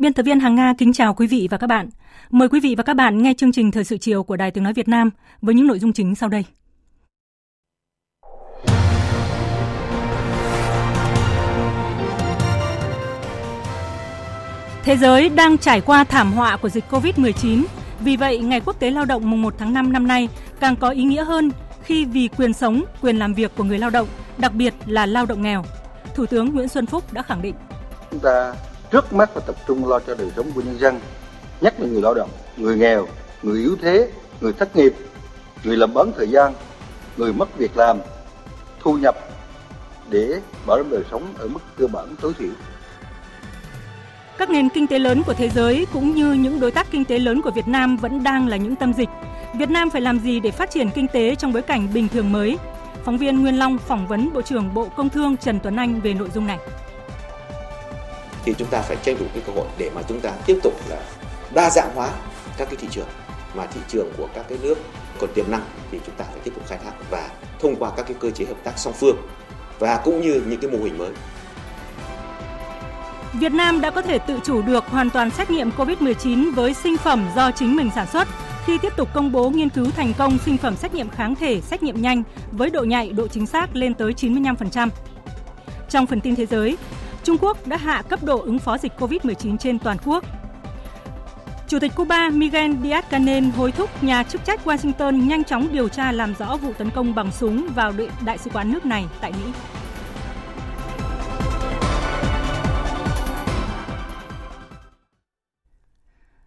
[0.00, 1.88] Biên tập viên Hằng Nga kính chào quý vị và các bạn.
[2.30, 4.64] Mời quý vị và các bạn nghe chương trình Thời sự chiều của Đài Tiếng
[4.64, 5.10] Nói Việt Nam
[5.42, 6.44] với những nội dung chính sau đây.
[14.84, 17.64] Thế giới đang trải qua thảm họa của dịch COVID-19.
[18.00, 20.28] Vì vậy, Ngày Quốc tế Lao động mùng 1 tháng 5 năm nay
[20.60, 21.50] càng có ý nghĩa hơn
[21.82, 25.26] khi vì quyền sống, quyền làm việc của người lao động, đặc biệt là lao
[25.26, 25.64] động nghèo.
[26.14, 27.54] Thủ tướng Nguyễn Xuân Phúc đã khẳng định.
[28.10, 28.54] Chúng ta
[28.90, 31.00] trước mắt là tập trung lo cho đời sống của nhân dân,
[31.60, 33.06] nhất là người lao động, người nghèo,
[33.42, 34.10] người yếu thế,
[34.40, 34.92] người thất nghiệp,
[35.64, 36.52] người làm bán thời gian,
[37.16, 37.98] người mất việc làm,
[38.80, 39.16] thu nhập
[40.10, 42.50] để bảo đảm đời sống ở mức cơ bản tối thiểu.
[44.38, 47.18] Các nền kinh tế lớn của thế giới cũng như những đối tác kinh tế
[47.18, 49.08] lớn của Việt Nam vẫn đang là những tâm dịch.
[49.54, 52.32] Việt Nam phải làm gì để phát triển kinh tế trong bối cảnh bình thường
[52.32, 52.58] mới?
[53.04, 56.14] Phóng viên Nguyên Long phỏng vấn Bộ trưởng Bộ Công Thương Trần Tuấn Anh về
[56.14, 56.58] nội dung này
[58.44, 60.72] thì chúng ta phải tranh thủ cái cơ hội để mà chúng ta tiếp tục
[60.88, 61.02] là
[61.54, 62.10] đa dạng hóa
[62.56, 63.08] các cái thị trường
[63.54, 64.78] mà thị trường của các cái nước
[65.20, 68.02] còn tiềm năng thì chúng ta phải tiếp tục khai thác và thông qua các
[68.02, 69.16] cái cơ chế hợp tác song phương
[69.78, 71.10] và cũng như những cái mô hình mới.
[73.32, 76.96] Việt Nam đã có thể tự chủ được hoàn toàn xét nghiệm COVID-19 với sinh
[76.96, 78.28] phẩm do chính mình sản xuất
[78.66, 81.60] khi tiếp tục công bố nghiên cứu thành công sinh phẩm xét nghiệm kháng thể
[81.60, 82.22] xét nghiệm nhanh
[82.52, 84.88] với độ nhạy, độ chính xác lên tới 95%.
[85.88, 86.76] Trong phần tin thế giới,
[87.24, 90.24] Trung Quốc đã hạ cấp độ ứng phó dịch COVID-19 trên toàn quốc.
[91.68, 96.12] Chủ tịch Cuba Miguel Díaz-Canel hối thúc nhà chức trách Washington nhanh chóng điều tra
[96.12, 97.92] làm rõ vụ tấn công bằng súng vào
[98.24, 99.52] đại sứ quán nước này tại Mỹ.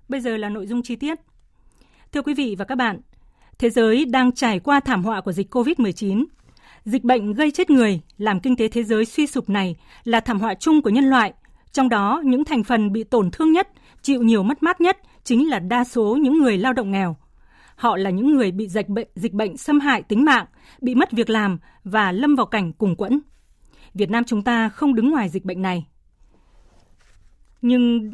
[0.10, 1.20] Bây giờ là nội dung chi tiết.
[2.12, 3.00] Thưa quý vị và các bạn,
[3.58, 6.26] thế giới đang trải qua thảm họa của dịch COVID-19
[6.86, 10.40] Dịch bệnh gây chết người, làm kinh tế thế giới suy sụp này là thảm
[10.40, 11.34] họa chung của nhân loại,
[11.72, 13.70] trong đó những thành phần bị tổn thương nhất,
[14.02, 17.18] chịu nhiều mất mát nhất chính là đa số những người lao động nghèo.
[17.76, 20.46] Họ là những người bị dịch bệnh, dịch bệnh xâm hại tính mạng,
[20.82, 23.22] bị mất việc làm và lâm vào cảnh cùng quẫn.
[23.94, 25.88] Việt Nam chúng ta không đứng ngoài dịch bệnh này.
[27.62, 28.12] Nhưng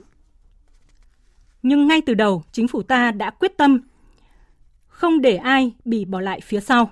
[1.63, 3.81] nhưng ngay từ đầu, chính phủ ta đã quyết tâm
[4.87, 6.91] không để ai bị bỏ lại phía sau.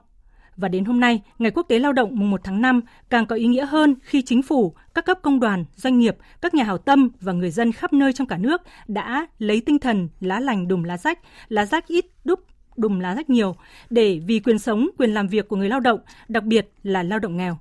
[0.58, 3.36] Và đến hôm nay, Ngày Quốc tế Lao động mùng 1 tháng 5 càng có
[3.36, 6.78] ý nghĩa hơn khi chính phủ, các cấp công đoàn, doanh nghiệp, các nhà hảo
[6.78, 10.68] tâm và người dân khắp nơi trong cả nước đã lấy tinh thần lá lành
[10.68, 12.40] đùm lá rách, lá rách ít đúc
[12.78, 13.56] đùm lá rách nhiều
[13.90, 17.20] để vì quyền sống, quyền làm việc của người lao động, đặc biệt là lao
[17.20, 17.58] động nghèo.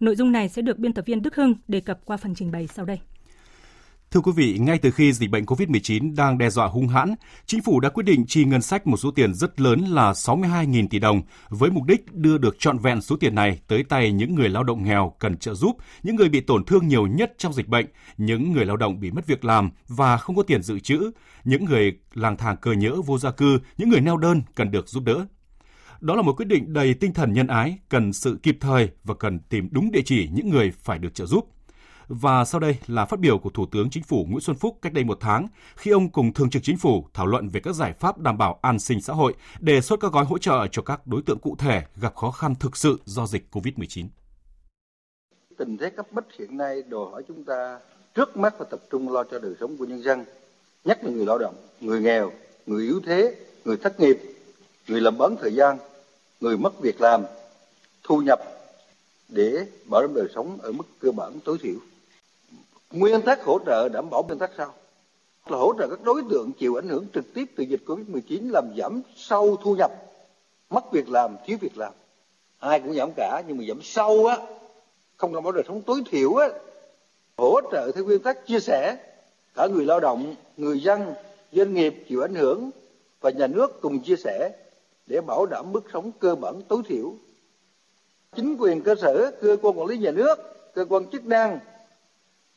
[0.00, 2.52] Nội dung này sẽ được biên tập viên Đức Hưng đề cập qua phần trình
[2.52, 3.00] bày sau đây.
[4.12, 7.14] Thưa quý vị, ngay từ khi dịch bệnh COVID-19 đang đe dọa hung hãn,
[7.46, 10.88] chính phủ đã quyết định chi ngân sách một số tiền rất lớn là 62.000
[10.88, 14.34] tỷ đồng với mục đích đưa được trọn vẹn số tiền này tới tay những
[14.34, 17.52] người lao động nghèo cần trợ giúp, những người bị tổn thương nhiều nhất trong
[17.52, 17.86] dịch bệnh,
[18.16, 21.10] những người lao động bị mất việc làm và không có tiền dự trữ,
[21.44, 24.88] những người lang thang cơ nhỡ vô gia cư, những người neo đơn cần được
[24.88, 25.26] giúp đỡ.
[26.00, 29.14] Đó là một quyết định đầy tinh thần nhân ái, cần sự kịp thời và
[29.14, 31.48] cần tìm đúng địa chỉ những người phải được trợ giúp.
[32.14, 34.92] Và sau đây là phát biểu của Thủ tướng Chính phủ Nguyễn Xuân Phúc cách
[34.92, 37.92] đây một tháng khi ông cùng Thường trực Chính phủ thảo luận về các giải
[37.92, 41.06] pháp đảm bảo an sinh xã hội, đề xuất các gói hỗ trợ cho các
[41.06, 44.06] đối tượng cụ thể gặp khó khăn thực sự do dịch COVID-19.
[45.58, 47.78] Tình thế cấp bách hiện nay đòi hỏi chúng ta
[48.14, 50.24] trước mắt phải tập trung lo cho đời sống của nhân dân,
[50.84, 52.32] nhất là người lao động, người nghèo,
[52.66, 54.18] người yếu thế, người thất nghiệp,
[54.88, 55.76] người làm bấn thời gian,
[56.40, 57.22] người mất việc làm,
[58.02, 58.40] thu nhập
[59.28, 61.74] để bảo đảm đời sống ở mức cơ bản tối thiểu
[62.92, 64.74] nguyên tắc hỗ trợ đảm bảo nguyên tắc sau
[65.46, 68.74] là hỗ trợ các đối tượng chịu ảnh hưởng trực tiếp từ dịch Covid-19 làm
[68.78, 69.92] giảm sâu thu nhập,
[70.70, 71.92] mất việc làm, thiếu việc làm.
[72.58, 74.36] Ai cũng giảm cả nhưng mà giảm sâu á,
[75.16, 76.48] không đảm bảo đời sống tối thiểu á.
[77.36, 78.96] Hỗ trợ theo nguyên tắc chia sẻ,
[79.54, 81.14] cả người lao động, người dân,
[81.52, 82.70] doanh nghiệp chịu ảnh hưởng
[83.20, 84.50] và nhà nước cùng chia sẻ
[85.06, 87.14] để bảo đảm mức sống cơ bản tối thiểu.
[88.36, 90.34] Chính quyền cơ sở, cơ quan quản lý nhà nước
[90.74, 91.58] cơ quan chức năng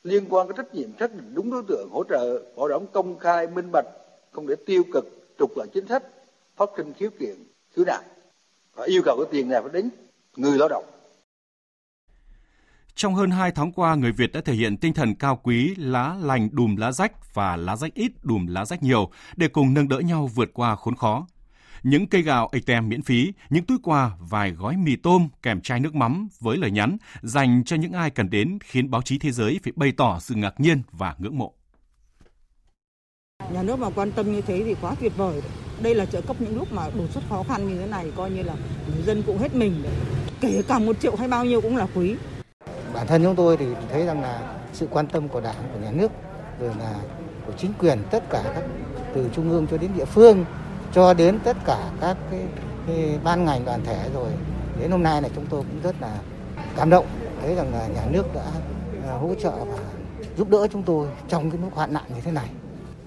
[0.05, 3.19] liên quan có trách nhiệm xác định đúng đối tượng hỗ trợ bảo đảm công
[3.19, 3.85] khai minh bạch
[4.31, 6.03] không để tiêu cực trục lợi chính sách
[6.55, 7.35] phát sinh khiếu kiện
[7.75, 8.03] khiếu nại
[8.75, 9.89] và yêu cầu cái tiền này phải đến
[10.35, 10.85] người lao động
[12.95, 16.15] trong hơn 2 tháng qua, người Việt đã thể hiện tinh thần cao quý, lá
[16.21, 19.87] lành đùm lá rách và lá rách ít đùm lá rách nhiều để cùng nâng
[19.87, 21.27] đỡ nhau vượt qua khốn khó.
[21.85, 25.79] Những cây gạo ATM miễn phí, những túi quà, vài gói mì tôm kèm chai
[25.79, 29.31] nước mắm với lời nhắn dành cho những ai cần đến khiến báo chí thế
[29.31, 31.53] giới phải bày tỏ sự ngạc nhiên và ngưỡng mộ.
[33.51, 35.41] Nhà nước mà quan tâm như thế thì quá tuyệt vời.
[35.81, 38.31] Đây là trợ cấp những lúc mà đột xuất khó khăn như thế này, coi
[38.31, 38.53] như là
[38.93, 39.83] người dân cũng hết mình.
[40.41, 42.15] Kể cả một triệu hay bao nhiêu cũng là quý.
[42.93, 45.91] Bản thân chúng tôi thì thấy rằng là sự quan tâm của Đảng, của nhà
[45.91, 46.11] nước,
[46.59, 46.95] rồi là
[47.47, 48.63] của chính quyền tất cả các
[49.15, 50.45] từ trung ương cho đến địa phương
[50.93, 52.41] cho đến tất cả các cái,
[52.87, 54.29] cái ban ngành đoàn thể rồi.
[54.81, 56.17] Đến hôm nay này chúng tôi cũng rất là
[56.77, 57.05] cảm động
[57.41, 58.45] thấy rằng là nhà nước đã
[59.07, 59.77] à, hỗ trợ và
[60.37, 62.49] giúp đỡ chúng tôi trong cái lúc hoạn nạn như thế này.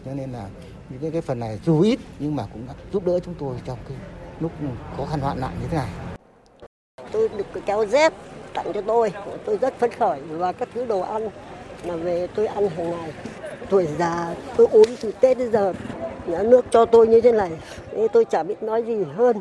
[0.04, 0.46] Cho nên là
[0.88, 3.78] những cái, phần này dù ít nhưng mà cũng đã giúp đỡ chúng tôi trong
[3.88, 3.96] cái
[4.40, 4.52] lúc
[4.96, 5.88] khó khăn hoạn nạn như thế này.
[7.12, 8.12] Tôi được cái kéo dép
[8.54, 9.12] tặng cho tôi
[9.44, 11.28] tôi rất phấn khởi và các thứ đồ ăn
[11.86, 13.12] mà về tôi ăn hàng ngày.
[13.70, 15.72] Tuổi già tôi ốm từ tết đến giờ
[16.28, 17.50] nhà nước cho tôi như thế này
[18.12, 19.36] tôi chả biết nói gì hơn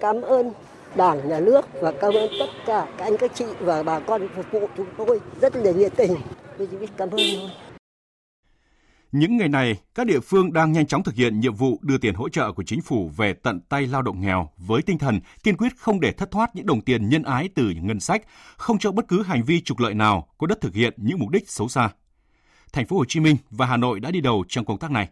[0.00, 0.52] cảm ơn
[0.94, 4.28] đảng nhà nước và cảm ơn tất cả các anh các chị và bà con
[4.36, 6.16] phục vụ chúng tôi rất là nhiệt tình
[6.58, 7.50] tôi chỉ biết cảm ơn thôi
[9.12, 12.14] những ngày này, các địa phương đang nhanh chóng thực hiện nhiệm vụ đưa tiền
[12.14, 15.56] hỗ trợ của chính phủ về tận tay lao động nghèo với tinh thần kiên
[15.56, 18.22] quyết không để thất thoát những đồng tiền nhân ái từ ngân sách,
[18.56, 21.30] không cho bất cứ hành vi trục lợi nào có đất thực hiện những mục
[21.30, 21.90] đích xấu xa.
[22.72, 25.08] Thành phố Hồ Chí Minh và Hà Nội đã đi đầu trong công tác này.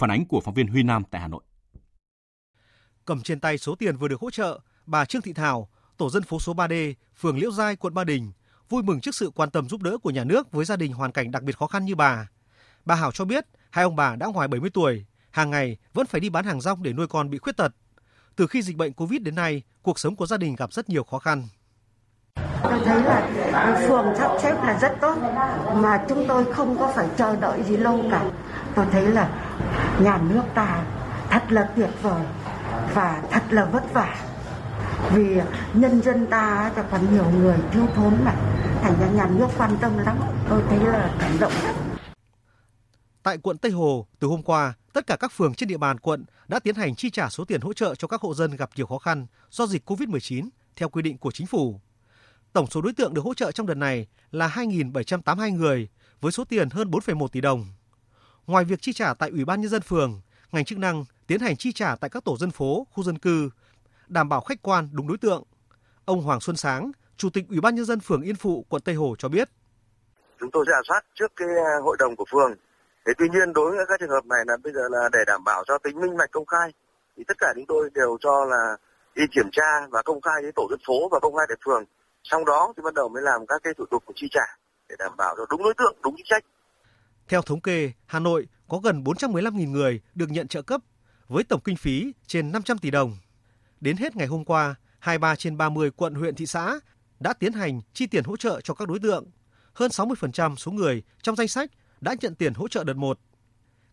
[0.00, 1.42] Phản ánh của phóng viên Huy Nam tại Hà Nội.
[3.04, 6.22] Cầm trên tay số tiền vừa được hỗ trợ, bà Trương Thị Thảo, tổ dân
[6.22, 8.32] phố số 3D, phường Liễu Giai, quận Ba Đình,
[8.68, 11.12] vui mừng trước sự quan tâm giúp đỡ của nhà nước với gia đình hoàn
[11.12, 12.28] cảnh đặc biệt khó khăn như bà.
[12.84, 16.20] Bà Hảo cho biết, hai ông bà đã ngoài 70 tuổi, hàng ngày vẫn phải
[16.20, 17.74] đi bán hàng rong để nuôi con bị khuyết tật.
[18.36, 21.04] Từ khi dịch bệnh Covid đến nay, cuộc sống của gia đình gặp rất nhiều
[21.04, 21.48] khó khăn.
[22.62, 25.16] Tôi thấy là phường sắp xếp là rất tốt
[25.74, 28.30] mà chúng tôi không có phải chờ đợi gì lâu cả.
[28.74, 29.39] Tôi thấy là
[30.00, 30.84] nhà nước ta
[31.30, 32.24] thật là tuyệt vời
[32.94, 34.26] và thật là vất vả.
[35.14, 35.40] Vì
[35.74, 38.34] nhân dân ta cho còn nhiều người thiếu thốn mà
[38.82, 40.18] thành ra nhà nước quan tâm lắm.
[40.48, 41.74] Tôi thấy là cảm động lắm.
[43.22, 46.24] Tại quận Tây Hồ, từ hôm qua, tất cả các phường trên địa bàn quận
[46.48, 48.86] đã tiến hành chi trả số tiền hỗ trợ cho các hộ dân gặp nhiều
[48.86, 51.80] khó khăn do dịch COVID-19 theo quy định của chính phủ.
[52.52, 55.88] Tổng số đối tượng được hỗ trợ trong đợt này là 2.782 người
[56.20, 57.66] với số tiền hơn 4,1 tỷ đồng.
[58.50, 60.20] Ngoài việc chi trả tại Ủy ban nhân dân phường,
[60.52, 63.50] ngành chức năng tiến hành chi trả tại các tổ dân phố, khu dân cư,
[64.08, 65.42] đảm bảo khách quan đúng đối tượng.
[66.04, 68.94] Ông Hoàng Xuân Sáng, Chủ tịch Ủy ban nhân dân phường Yên Phụ, quận Tây
[68.94, 69.48] Hồ cho biết:
[70.40, 72.54] Chúng tôi giả soát trước cái à, hội đồng của phường
[73.06, 75.44] Thế tuy nhiên đối với các trường hợp này là bây giờ là để đảm
[75.44, 76.72] bảo cho tính minh bạch công khai
[77.16, 78.76] thì tất cả chúng tôi đều cho là
[79.14, 81.84] đi kiểm tra và công khai đến tổ dân phố và công khai tại phường.
[82.22, 84.46] Sau đó thì bắt đầu mới làm các cái thủ tục của chi trả
[84.88, 86.44] để đảm bảo cho đúng đối tượng, đúng chính sách.
[87.30, 90.80] Theo thống kê, Hà Nội có gần 415.000 người được nhận trợ cấp
[91.28, 93.16] với tổng kinh phí trên 500 tỷ đồng.
[93.80, 96.80] Đến hết ngày hôm qua, 23 trên 30 quận huyện thị xã
[97.20, 99.26] đã tiến hành chi tiền hỗ trợ cho các đối tượng.
[99.72, 101.70] Hơn 60% số người trong danh sách
[102.00, 103.20] đã nhận tiền hỗ trợ đợt 1.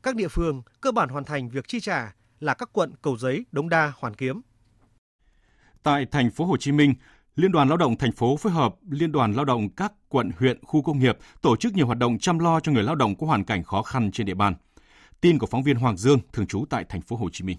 [0.04, 3.46] Các địa phương cơ bản hoàn thành việc chi trả là các quận Cầu Giấy,
[3.52, 4.42] Đống Đa, Hoàn Kiếm.
[5.84, 6.94] Tại thành phố Hồ Chí Minh,
[7.38, 10.60] Liên đoàn Lao động thành phố phối hợp Liên đoàn Lao động các quận, huyện,
[10.64, 13.28] khu công nghiệp tổ chức nhiều hoạt động chăm lo cho người lao động có
[13.28, 14.54] hoàn cảnh khó khăn trên địa bàn.
[15.22, 17.58] Tin của phóng viên Hoàng Dương thường trú tại thành phố Hồ Chí Minh.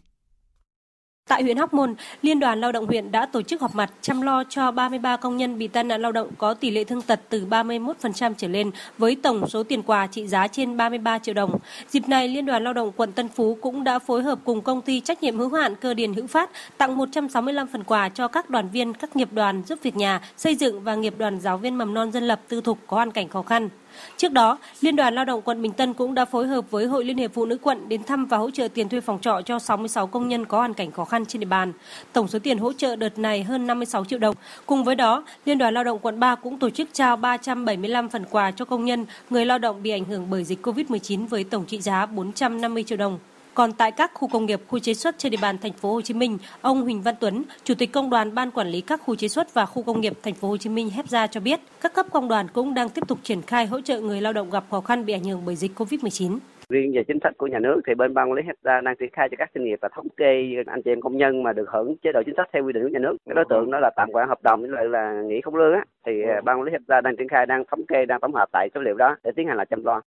[1.29, 4.21] Tại huyện Hóc Môn, Liên đoàn Lao động huyện đã tổ chức họp mặt chăm
[4.21, 7.21] lo cho 33 công nhân bị tai nạn lao động có tỷ lệ thương tật
[7.29, 11.59] từ 31% trở lên với tổng số tiền quà trị giá trên 33 triệu đồng.
[11.89, 14.83] Dịp này, Liên đoàn Lao động quận Tân Phú cũng đã phối hợp cùng công
[14.83, 18.51] ty trách nhiệm hữu hạn Cơ Điền Hữu Phát tặng 165 phần quà cho các
[18.51, 21.79] đoàn viên các nghiệp đoàn giúp việc nhà, xây dựng và nghiệp đoàn giáo viên
[21.79, 23.69] mầm non dân lập tư thục có hoàn cảnh khó khăn.
[24.17, 27.05] Trước đó, Liên đoàn Lao động quận Bình Tân cũng đã phối hợp với Hội
[27.05, 29.59] Liên hiệp Phụ nữ quận đến thăm và hỗ trợ tiền thuê phòng trọ cho
[29.59, 31.73] 66 công nhân có hoàn cảnh khó khăn trên địa bàn.
[32.13, 34.35] Tổng số tiền hỗ trợ đợt này hơn 56 triệu đồng.
[34.67, 38.25] Cùng với đó, Liên đoàn Lao động quận 3 cũng tổ chức trao 375 phần
[38.31, 41.65] quà cho công nhân, người lao động bị ảnh hưởng bởi dịch COVID-19 với tổng
[41.67, 43.19] trị giá 450 triệu đồng.
[43.59, 46.01] Còn tại các khu công nghiệp, khu chế xuất trên địa bàn thành phố Hồ
[46.01, 49.17] Chí Minh, ông Huỳnh Văn Tuấn, Chủ tịch Công đoàn Ban quản lý các khu
[49.17, 51.61] chế xuất và khu công nghiệp thành phố Hồ Chí Minh hép ra cho biết,
[51.81, 54.51] các cấp công đoàn cũng đang tiếp tục triển khai hỗ trợ người lao động
[54.51, 56.39] gặp khó khăn bị ảnh hưởng bởi dịch COVID-19.
[56.69, 59.11] Riêng về chính sách của nhà nước thì bên ban quản lý hecta đang triển
[59.13, 61.69] khai cho các doanh nghiệp và thống kê anh chị em công nhân mà được
[61.73, 63.17] hưởng chế độ chính sách theo quy định của nhà nước.
[63.27, 65.73] Cái đối tượng đó là tạm quản hợp đồng với lại là nghỉ không lương
[65.75, 68.35] á thì à, ban quản lý hecta đang triển khai đang thống kê đang tổng
[68.35, 70.01] hợp tại số liệu đó để tiến hành là chăm lo.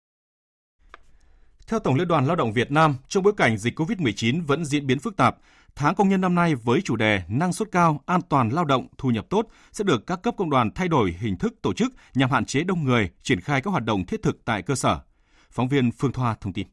[1.70, 4.88] Theo Tổng Liên đoàn Lao động Việt Nam, trong bối cảnh dịch COVID-19 vẫn diễn
[4.88, 5.38] biến phức tạp,
[5.76, 8.88] tháng công nhân năm nay với chủ đề năng suất cao, an toàn lao động,
[8.98, 11.94] thu nhập tốt sẽ được các cấp công đoàn thay đổi hình thức tổ chức
[12.14, 15.00] nhằm hạn chế đông người, triển khai các hoạt động thiết thực tại cơ sở.
[15.52, 16.68] Phóng viên Phương Thoa thông tin.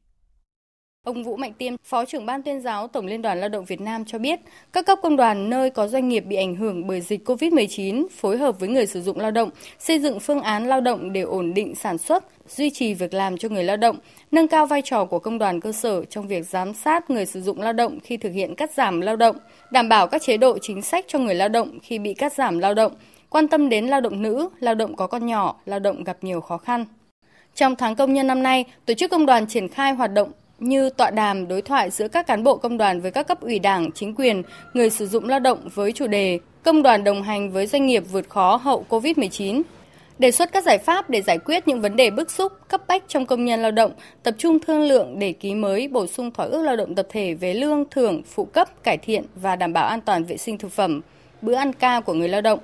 [1.07, 3.81] Ông Vũ Mạnh Tiêm, Phó trưởng Ban tuyên giáo Tổng Liên đoàn Lao động Việt
[3.81, 4.41] Nam cho biết,
[4.73, 8.37] các cấp công đoàn nơi có doanh nghiệp bị ảnh hưởng bởi dịch COVID-19 phối
[8.37, 11.55] hợp với người sử dụng lao động, xây dựng phương án lao động để ổn
[11.55, 13.97] định sản xuất, duy trì việc làm cho người lao động,
[14.31, 17.43] nâng cao vai trò của công đoàn cơ sở trong việc giám sát người sử
[17.43, 19.37] dụng lao động khi thực hiện cắt giảm lao động,
[19.71, 22.59] đảm bảo các chế độ chính sách cho người lao động khi bị cắt giảm
[22.59, 22.93] lao động,
[23.31, 26.41] quan tâm đến lao động nữ, lao động có con nhỏ, lao động gặp nhiều
[26.41, 26.85] khó khăn.
[27.55, 30.91] Trong tháng công nhân năm nay, tổ chức công đoàn triển khai hoạt động như
[30.91, 33.93] tọa đàm đối thoại giữa các cán bộ công đoàn với các cấp ủy đảng,
[33.93, 34.43] chính quyền,
[34.75, 38.05] người sử dụng lao động với chủ đề Công đoàn đồng hành với doanh nghiệp
[38.13, 39.63] vượt khó hậu Covid-19.
[40.19, 43.03] Đề xuất các giải pháp để giải quyết những vấn đề bức xúc, cấp bách
[43.09, 46.47] trong công nhân lao động, tập trung thương lượng để ký mới bổ sung thỏa
[46.47, 49.87] ước lao động tập thể về lương, thưởng, phụ cấp, cải thiện và đảm bảo
[49.87, 51.01] an toàn vệ sinh thực phẩm,
[51.43, 52.59] bữa ăn ca của người lao động.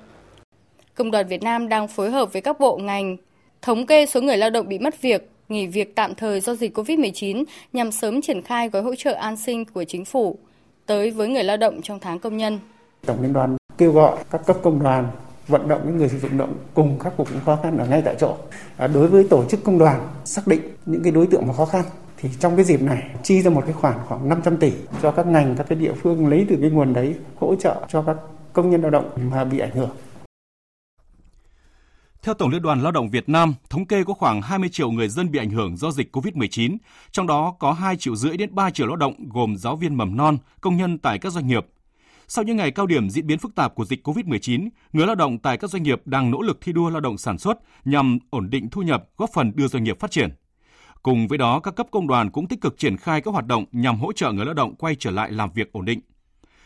[0.95, 3.17] Công đoàn Việt Nam đang phối hợp với các bộ ngành
[3.61, 6.77] thống kê số người lao động bị mất việc, nghỉ việc tạm thời do dịch
[6.77, 10.37] COVID-19 nhằm sớm triển khai gói hỗ trợ an sinh của chính phủ
[10.85, 12.59] tới với người lao động trong tháng công nhân.
[13.05, 15.07] Tổng Liên đoàn kêu gọi các cấp công đoàn
[15.47, 18.01] vận động những người sử dụng động cùng khắc phục những khó khăn ở ngay
[18.05, 18.35] tại chỗ.
[18.77, 21.65] À, đối với tổ chức công đoàn xác định những cái đối tượng mà khó
[21.65, 21.83] khăn
[22.17, 24.71] thì trong cái dịp này chi ra một cái khoản khoảng 500 tỷ
[25.01, 28.01] cho các ngành các cái địa phương lấy từ cái nguồn đấy hỗ trợ cho
[28.01, 28.17] các
[28.53, 29.89] công nhân lao động mà bị ảnh hưởng.
[32.23, 35.07] Theo Tổng Liên đoàn Lao động Việt Nam, thống kê có khoảng 20 triệu người
[35.07, 36.77] dân bị ảnh hưởng do dịch COVID-19,
[37.11, 40.17] trong đó có 2 triệu rưỡi đến 3 triệu lao động gồm giáo viên mầm
[40.17, 41.65] non, công nhân tại các doanh nghiệp.
[42.27, 45.37] Sau những ngày cao điểm diễn biến phức tạp của dịch COVID-19, người lao động
[45.37, 48.49] tại các doanh nghiệp đang nỗ lực thi đua lao động sản xuất nhằm ổn
[48.49, 50.29] định thu nhập, góp phần đưa doanh nghiệp phát triển.
[51.01, 53.65] Cùng với đó, các cấp công đoàn cũng tích cực triển khai các hoạt động
[53.71, 55.99] nhằm hỗ trợ người lao động quay trở lại làm việc ổn định.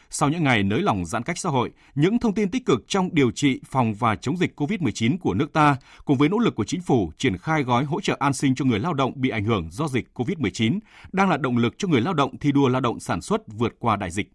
[0.09, 3.09] Sau những ngày nới lỏng giãn cách xã hội, những thông tin tích cực trong
[3.11, 6.63] điều trị, phòng và chống dịch COVID-19 của nước ta cùng với nỗ lực của
[6.63, 9.45] chính phủ triển khai gói hỗ trợ an sinh cho người lao động bị ảnh
[9.45, 10.79] hưởng do dịch COVID-19
[11.11, 13.75] đang là động lực cho người lao động thi đua lao động sản xuất vượt
[13.79, 14.31] qua đại dịch.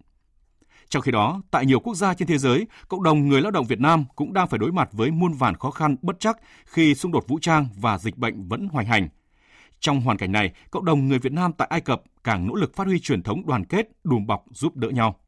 [0.89, 3.67] Trong khi đó, tại nhiều quốc gia trên thế giới, cộng đồng người lao động
[3.67, 6.95] Việt Nam cũng đang phải đối mặt với muôn vàn khó khăn bất chắc khi
[6.95, 9.09] xung đột vũ trang và dịch bệnh vẫn hoành hành.
[9.81, 12.77] Trong hoàn cảnh này, cộng đồng người Việt Nam tại Ai Cập càng nỗ lực
[12.77, 15.22] phát huy truyền thống đoàn kết, đùm bọc giúp đỡ nhau.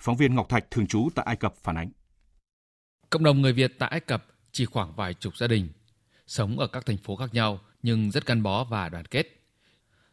[0.00, 1.90] Phóng viên Ngọc Thạch thường trú tại Ai Cập phản ánh.
[3.10, 5.68] Cộng đồng người Việt tại Ai Cập chỉ khoảng vài chục gia đình,
[6.26, 9.26] sống ở các thành phố khác nhau nhưng rất gắn bó và đoàn kết.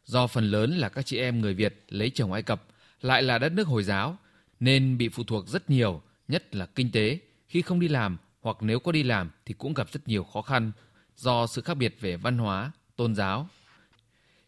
[0.04, 2.64] Do phần lớn là các chị em người Việt lấy chồng Ai Cập
[3.02, 4.18] lại là đất nước Hồi giáo
[4.60, 8.58] nên bị phụ thuộc rất nhiều, nhất là kinh tế khi không đi làm hoặc
[8.62, 10.72] nếu có đi làm thì cũng gặp rất nhiều khó khăn
[11.16, 13.48] do sự khác biệt về văn hóa, tôn giáo.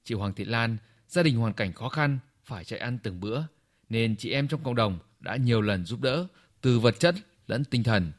[0.03, 3.41] Chị Hoàng Thị Lan, gia đình hoàn cảnh khó khăn, phải chạy ăn từng bữa
[3.89, 6.27] nên chị em trong cộng đồng đã nhiều lần giúp đỡ
[6.61, 7.15] từ vật chất
[7.47, 8.11] lẫn tinh thần.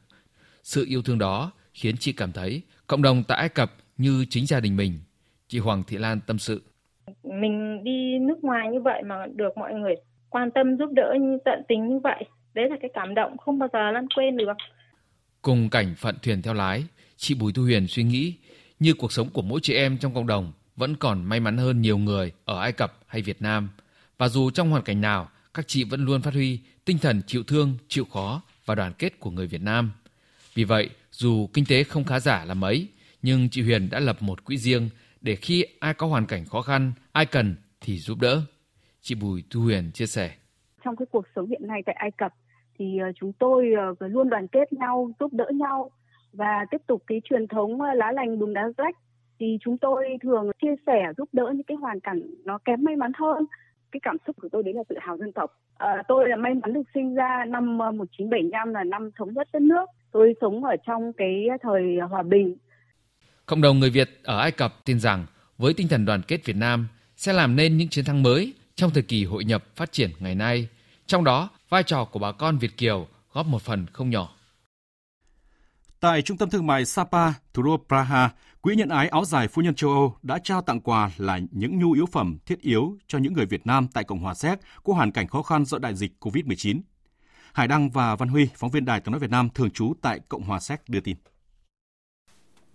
[0.63, 4.45] Sự yêu thương đó khiến chị cảm thấy cộng đồng tại Ai Cập như chính
[4.45, 4.99] gia đình mình.
[5.47, 6.61] Chị Hoàng Thị Lan tâm sự.
[7.23, 9.95] Mình đi nước ngoài như vậy mà được mọi người
[10.29, 12.23] quan tâm giúp đỡ như tận tình như vậy.
[12.53, 14.57] Đấy là cái cảm động không bao giờ lăn quên được.
[15.41, 16.83] Cùng cảnh phận thuyền theo lái,
[17.17, 18.33] chị Bùi Thu Huyền suy nghĩ
[18.79, 21.81] như cuộc sống của mỗi chị em trong cộng đồng vẫn còn may mắn hơn
[21.81, 23.69] nhiều người ở Ai Cập hay Việt Nam.
[24.17, 27.43] Và dù trong hoàn cảnh nào, các chị vẫn luôn phát huy tinh thần chịu
[27.47, 29.91] thương, chịu khó và đoàn kết của người Việt Nam.
[30.53, 32.87] Vì vậy, dù kinh tế không khá giả là mấy,
[33.21, 34.89] nhưng chị Huyền đã lập một quỹ riêng
[35.21, 38.41] để khi ai có hoàn cảnh khó khăn, ai cần thì giúp đỡ.
[39.01, 40.35] Chị Bùi Thu Huyền chia sẻ.
[40.83, 42.33] Trong cái cuộc sống hiện nay tại Ai Cập
[42.79, 45.91] thì ờ, chúng tôi ờ, luôn đoàn kết nhau, giúp đỡ nhau
[46.33, 48.95] và tiếp tục cái truyền thống ờ, lá lành đùm đá rách
[49.39, 52.95] thì chúng tôi thường chia sẻ giúp đỡ những cái hoàn cảnh nó kém may
[52.95, 53.45] mắn hơn
[53.91, 55.64] cái cảm xúc của tôi đấy là tự hào dân tộc.
[55.77, 59.61] À, tôi là may mắn được sinh ra năm 1975 là năm thống nhất đất
[59.61, 59.85] nước.
[60.11, 62.57] Tôi sống ở trong cái thời hòa bình.
[63.45, 65.25] Cộng đồng người Việt ở Ai Cập tin rằng
[65.57, 68.91] với tinh thần đoàn kết Việt Nam sẽ làm nên những chiến thắng mới trong
[68.93, 70.67] thời kỳ hội nhập phát triển ngày nay.
[71.05, 74.29] Trong đó, vai trò của bà con Việt Kiều góp một phần không nhỏ.
[75.99, 78.29] Tại Trung tâm Thương mại Sapa, thủ đô Praha,
[78.65, 81.79] Quỹ nhân ái áo dài phu nhân châu Âu đã trao tặng quà là những
[81.79, 84.93] nhu yếu phẩm thiết yếu cho những người Việt Nam tại Cộng hòa Séc có
[84.93, 86.79] hoàn cảnh khó khăn do đại dịch COVID-19.
[87.53, 90.19] Hải Đăng và Văn Huy, phóng viên Đài tiếng nói Việt Nam thường trú tại
[90.29, 91.15] Cộng hòa Séc đưa tin.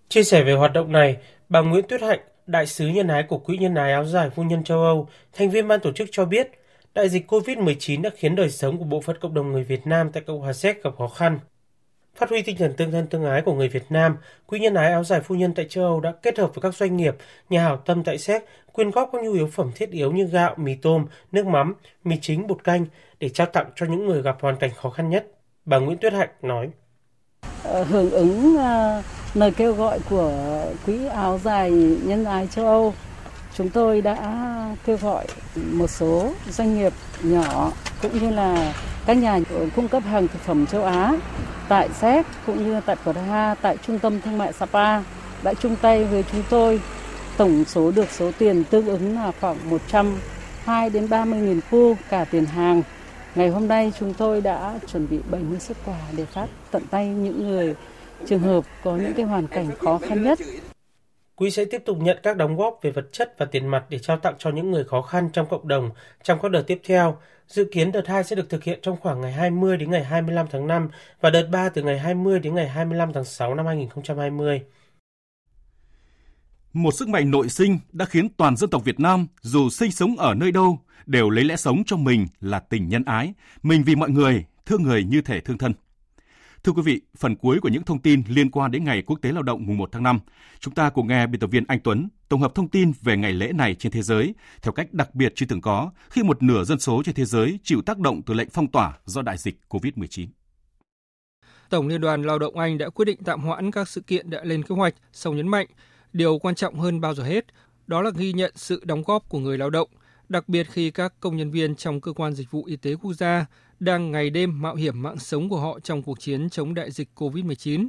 [0.09, 1.17] Chia sẻ về hoạt động này,
[1.49, 4.43] bà Nguyễn Tuyết Hạnh, Đại sứ nhân ái của Quỹ nhân ái áo dài phu
[4.43, 6.51] nhân châu Âu, thành viên ban tổ chức cho biết,
[6.93, 10.11] đại dịch COVID-19 đã khiến đời sống của bộ phận cộng đồng người Việt Nam
[10.13, 11.39] tại Cộng hòa Séc gặp khó khăn.
[12.15, 14.91] Phát huy tinh thần tương thân tương ái của người Việt Nam, Quỹ nhân ái
[14.91, 17.15] áo dài phu nhân tại châu Âu đã kết hợp với các doanh nghiệp,
[17.49, 20.55] nhà hảo tâm tại Séc quyên góp các nhu yếu phẩm thiết yếu như gạo,
[20.57, 22.85] mì tôm, nước mắm, mì chính, bột canh
[23.19, 25.27] để trao tặng cho những người gặp hoàn cảnh khó khăn nhất.
[25.65, 26.69] Bà Nguyễn Tuyết Hạnh nói.
[27.63, 29.01] Ờ, hưởng ứng ờ,
[29.33, 31.71] lời kêu gọi của Quỹ áo dài
[32.03, 32.93] nhân ái châu Âu,
[33.53, 35.25] chúng tôi đã kêu gọi
[35.55, 38.73] một số doanh nghiệp nhỏ cũng như là
[39.05, 39.39] các nhà
[39.75, 41.13] cung cấp hàng thực phẩm châu Á
[41.69, 45.03] tại Séc cũng như tại Praha, tại trung tâm thương mại Sapa
[45.43, 46.81] đã chung tay với chúng tôi
[47.37, 52.25] tổng số được số tiền tương ứng là khoảng 120 đến 30 nghìn khu cả
[52.25, 52.83] tiền hàng.
[53.35, 57.07] Ngày hôm nay chúng tôi đã chuẩn bị 70 xuất quà để phát tận tay
[57.07, 57.75] những người
[58.27, 60.39] trường hợp có những cái hoàn cảnh khó khăn nhất.
[61.35, 63.99] Quỹ sẽ tiếp tục nhận các đóng góp về vật chất và tiền mặt để
[63.99, 65.89] trao tặng cho những người khó khăn trong cộng đồng
[66.23, 67.17] trong các đợt tiếp theo.
[67.51, 70.45] Dự kiến đợt 2 sẽ được thực hiện trong khoảng ngày 20 đến ngày 25
[70.51, 70.89] tháng 5
[71.21, 74.61] và đợt 3 từ ngày 20 đến ngày 25 tháng 6 năm 2020.
[76.73, 80.17] Một sức mạnh nội sinh đã khiến toàn dân tộc Việt Nam dù sinh sống
[80.17, 83.95] ở nơi đâu đều lấy lẽ sống cho mình là tình nhân ái, mình vì
[83.95, 85.73] mọi người, thương người như thể thương thân.
[86.63, 89.31] Thưa quý vị, phần cuối của những thông tin liên quan đến Ngày Quốc tế
[89.31, 90.19] Lao động mùng 1 tháng 5,
[90.59, 93.33] chúng ta cùng nghe biên tập viên Anh Tuấn tổng hợp thông tin về ngày
[93.33, 96.63] lễ này trên thế giới theo cách đặc biệt chưa từng có khi một nửa
[96.63, 99.59] dân số trên thế giới chịu tác động từ lệnh phong tỏa do đại dịch
[99.69, 100.27] COVID-19.
[101.69, 104.41] Tổng Liên đoàn Lao động Anh đã quyết định tạm hoãn các sự kiện đã
[104.43, 105.67] lên kế hoạch, song nhấn mạnh
[106.13, 107.45] điều quan trọng hơn bao giờ hết
[107.87, 109.89] đó là ghi nhận sự đóng góp của người lao động,
[110.29, 113.13] đặc biệt khi các công nhân viên trong cơ quan dịch vụ y tế quốc
[113.13, 113.45] gia
[113.81, 117.09] đang ngày đêm mạo hiểm mạng sống của họ trong cuộc chiến chống đại dịch
[117.15, 117.87] COVID-19.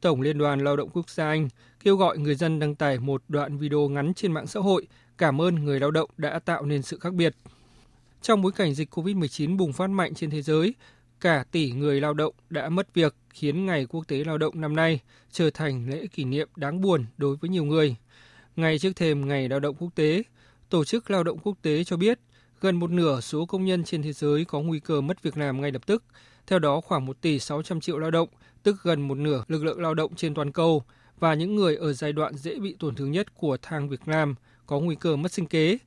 [0.00, 1.48] Tổng Liên đoàn Lao động Quốc gia Anh
[1.84, 4.86] kêu gọi người dân đăng tải một đoạn video ngắn trên mạng xã hội
[5.18, 7.34] cảm ơn người lao động đã tạo nên sự khác biệt.
[8.22, 10.74] Trong bối cảnh dịch COVID-19 bùng phát mạnh trên thế giới,
[11.20, 14.76] cả tỷ người lao động đã mất việc khiến Ngày Quốc tế Lao động năm
[14.76, 15.00] nay
[15.32, 17.96] trở thành lễ kỷ niệm đáng buồn đối với nhiều người.
[18.56, 20.22] Ngày trước thềm Ngày Lao động Quốc tế,
[20.70, 22.18] Tổ chức Lao động Quốc tế cho biết
[22.60, 25.60] gần một nửa số công nhân trên thế giới có nguy cơ mất việc làm
[25.60, 26.04] ngay lập tức.
[26.46, 28.28] Theo đó, khoảng 1 tỷ 600 triệu lao động,
[28.62, 30.84] tức gần một nửa lực lượng lao động trên toàn cầu,
[31.18, 34.34] và những người ở giai đoạn dễ bị tổn thương nhất của thang Việt Nam
[34.66, 35.78] có nguy cơ mất sinh kế.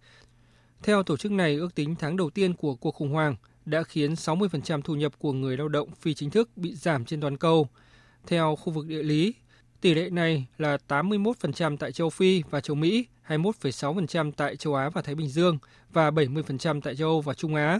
[0.83, 4.13] Theo tổ chức này, ước tính tháng đầu tiên của cuộc khủng hoảng đã khiến
[4.13, 7.67] 60% thu nhập của người lao động phi chính thức bị giảm trên toàn cầu.
[8.27, 9.33] Theo khu vực địa lý,
[9.81, 14.89] tỷ lệ này là 81% tại châu Phi và châu Mỹ, 21,6% tại châu Á
[14.89, 15.57] và Thái Bình Dương
[15.91, 17.79] và 70% tại châu Âu và Trung Á.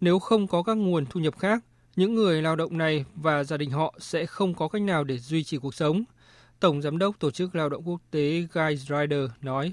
[0.00, 1.62] Nếu không có các nguồn thu nhập khác,
[1.96, 5.18] những người lao động này và gia đình họ sẽ không có cách nào để
[5.18, 6.04] duy trì cuộc sống.
[6.60, 9.72] Tổng Giám đốc Tổ chức Lao động Quốc tế Guy Ryder nói.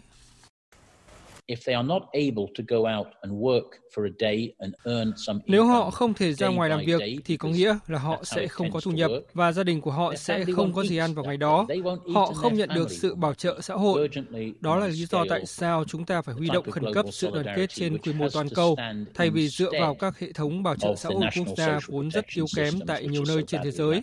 [5.45, 8.71] Nếu họ không thể ra ngoài làm việc thì có nghĩa là họ sẽ không
[8.71, 11.37] có thu nhập và gia đình của họ sẽ không có gì ăn vào ngày
[11.37, 11.67] đó.
[12.13, 14.09] Họ không nhận được sự bảo trợ xã hội.
[14.59, 17.45] Đó là lý do tại sao chúng ta phải huy động khẩn cấp sự đoàn
[17.55, 18.75] kết trên quy mô toàn cầu
[19.13, 22.25] thay vì dựa vào các hệ thống bảo trợ xã hội quốc gia vốn rất
[22.35, 24.01] yếu kém tại nhiều nơi trên thế giới.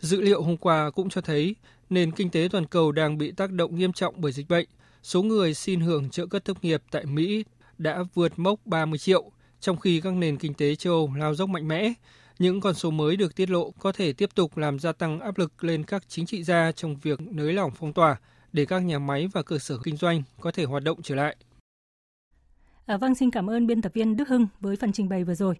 [0.00, 1.54] Dữ liệu hôm qua cũng cho thấy
[1.90, 4.68] nền kinh tế toàn cầu đang bị tác động nghiêm trọng bởi dịch bệnh.
[5.02, 7.44] Số người xin hưởng trợ cấp thất nghiệp tại Mỹ
[7.78, 11.48] đã vượt mốc 30 triệu, trong khi các nền kinh tế châu Âu lao dốc
[11.48, 11.92] mạnh mẽ.
[12.38, 15.38] Những con số mới được tiết lộ có thể tiếp tục làm gia tăng áp
[15.38, 18.16] lực lên các chính trị gia trong việc nới lỏng phong tỏa
[18.52, 21.36] để các nhà máy và cơ sở kinh doanh có thể hoạt động trở lại.
[22.86, 25.34] À, vâng, xin cảm ơn biên tập viên Đức Hưng với phần trình bày vừa
[25.34, 25.54] rồi.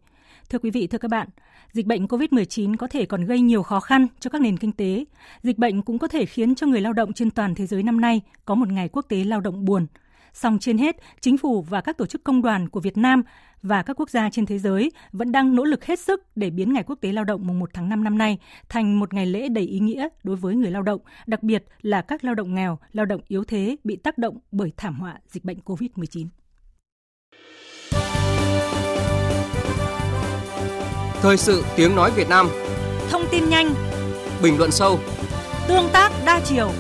[0.51, 1.29] Thưa quý vị, thưa các bạn,
[1.73, 5.05] dịch bệnh COVID-19 có thể còn gây nhiều khó khăn cho các nền kinh tế.
[5.43, 8.01] Dịch bệnh cũng có thể khiến cho người lao động trên toàn thế giới năm
[8.01, 9.87] nay có một ngày quốc tế lao động buồn.
[10.33, 13.23] Song trên hết, chính phủ và các tổ chức công đoàn của Việt Nam
[13.63, 16.73] và các quốc gia trên thế giới vẫn đang nỗ lực hết sức để biến
[16.73, 19.49] Ngày Quốc tế Lao động mùng 1 tháng 5 năm nay thành một ngày lễ
[19.49, 22.79] đầy ý nghĩa đối với người lao động, đặc biệt là các lao động nghèo,
[22.93, 26.27] lao động yếu thế bị tác động bởi thảm họa dịch bệnh COVID-19.
[31.23, 32.49] Thời sự tiếng nói Việt Nam.
[33.11, 33.75] Thông tin nhanh.
[34.43, 34.99] Bình luận sâu.
[35.69, 36.71] Tương tác đa chiều.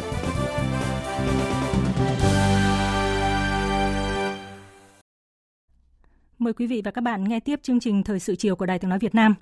[6.38, 8.79] Mời quý vị và các bạn nghe tiếp chương trình Thời sự chiều của Đài
[8.79, 9.35] tiếng nói Việt Nam.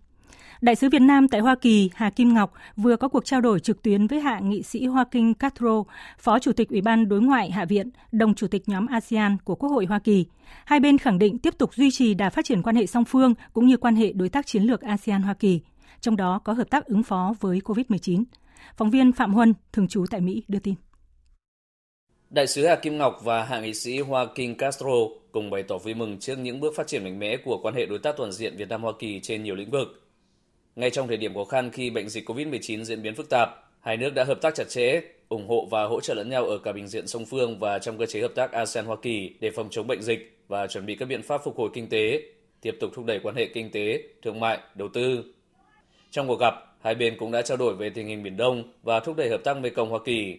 [0.60, 3.60] Đại sứ Việt Nam tại Hoa Kỳ Hà Kim Ngọc vừa có cuộc trao đổi
[3.60, 5.84] trực tuyến với hạ nghị sĩ Hoa Kinh Castro,
[6.18, 9.54] Phó Chủ tịch Ủy ban Đối ngoại Hạ viện, đồng Chủ tịch nhóm ASEAN của
[9.54, 10.26] Quốc hội Hoa Kỳ.
[10.64, 13.34] Hai bên khẳng định tiếp tục duy trì đà phát triển quan hệ song phương
[13.52, 15.60] cũng như quan hệ đối tác chiến lược ASEAN-Hoa Kỳ,
[16.00, 18.24] trong đó có hợp tác ứng phó với COVID-19.
[18.76, 20.74] Phóng viên Phạm Huân, thường trú tại Mỹ, đưa tin.
[22.30, 24.94] Đại sứ Hà Kim Ngọc và hạ nghị sĩ Hoa Kinh Castro
[25.32, 27.86] cùng bày tỏ vui mừng trước những bước phát triển mạnh mẽ của quan hệ
[27.86, 30.05] đối tác toàn diện Việt Nam Hoa Kỳ trên nhiều lĩnh vực.
[30.76, 33.48] Ngay trong thời điểm khó khăn khi bệnh dịch COVID-19 diễn biến phức tạp,
[33.80, 36.58] hai nước đã hợp tác chặt chẽ, ủng hộ và hỗ trợ lẫn nhau ở
[36.58, 39.50] cả bình diện song phương và trong cơ chế hợp tác ASEAN Hoa Kỳ để
[39.50, 42.22] phòng chống bệnh dịch và chuẩn bị các biện pháp phục hồi kinh tế,
[42.60, 45.24] tiếp tục thúc đẩy quan hệ kinh tế, thương mại, đầu tư.
[46.10, 49.00] Trong cuộc gặp, hai bên cũng đã trao đổi về tình hình Biển Đông và
[49.00, 50.38] thúc đẩy hợp tác Mekong Hoa Kỳ.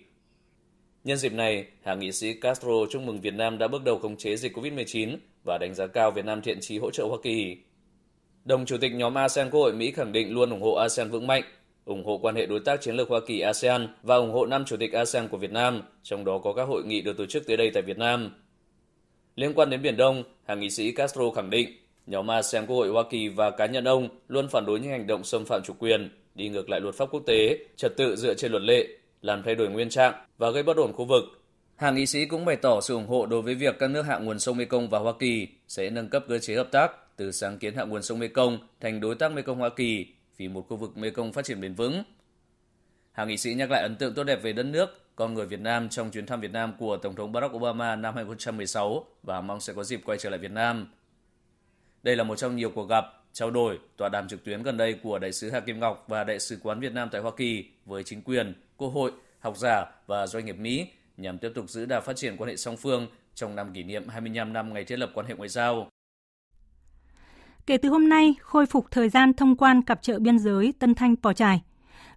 [1.04, 4.18] Nhân dịp này, hạ nghị sĩ Castro chúc mừng Việt Nam đã bước đầu khống
[4.18, 7.58] chế dịch COVID-19 và đánh giá cao Việt Nam thiện chí hỗ trợ Hoa Kỳ.
[8.48, 11.28] Đồng Chủ tịch nhóm ASEAN Quốc hội Mỹ khẳng định luôn ủng hộ ASEAN vững
[11.28, 11.44] mạnh,
[11.86, 14.66] ủng hộ quan hệ đối tác chiến lược Hoa Kỳ ASEAN và ủng hộ năm
[14.66, 17.48] chủ tịch ASEAN của Việt Nam, trong đó có các hội nghị được tổ chức
[17.48, 18.32] tới đây tại Việt Nam.
[19.36, 21.70] Liên quan đến Biển Đông, hàng nghị sĩ Castro khẳng định
[22.06, 25.08] nhóm ASEAN Quốc hội Hoa Kỳ và cá nhân ông luôn phản đối những hành
[25.08, 28.34] động xâm phạm chủ quyền, đi ngược lại luật pháp quốc tế, trật tự dựa
[28.34, 28.88] trên luật lệ,
[29.22, 31.24] làm thay đổi nguyên trạng và gây bất ổn khu vực.
[31.76, 34.18] Hàng nghị sĩ cũng bày tỏ sự ủng hộ đối với việc các nước hạ
[34.18, 37.58] nguồn sông Mekong và Hoa Kỳ sẽ nâng cấp cơ chế hợp tác từ sáng
[37.58, 40.98] kiến hạ nguồn sông Mekong thành đối tác Mekong Hoa Kỳ vì một khu vực
[40.98, 42.04] Mekong phát triển bền vững.
[43.12, 45.60] Hạ nghị sĩ nhắc lại ấn tượng tốt đẹp về đất nước, con người Việt
[45.60, 49.60] Nam trong chuyến thăm Việt Nam của Tổng thống Barack Obama năm 2016 và mong
[49.60, 50.88] sẽ có dịp quay trở lại Việt Nam.
[52.04, 54.94] Đây là một trong nhiều cuộc gặp, trao đổi, tọa đàm trực tuyến gần đây
[54.94, 57.66] của Đại sứ Hà Kim Ngọc và Đại sứ quán Việt Nam tại Hoa Kỳ
[57.86, 61.86] với chính quyền, quốc hội, học giả và doanh nghiệp Mỹ nhằm tiếp tục giữ
[61.86, 65.00] đà phát triển quan hệ song phương trong năm kỷ niệm 25 năm ngày thiết
[65.00, 65.90] lập quan hệ ngoại giao.
[67.68, 70.96] Kể từ hôm nay, khôi phục thời gian thông quan cặp chợ biên giới Tân
[70.96, 71.62] Thanh Pò Trải.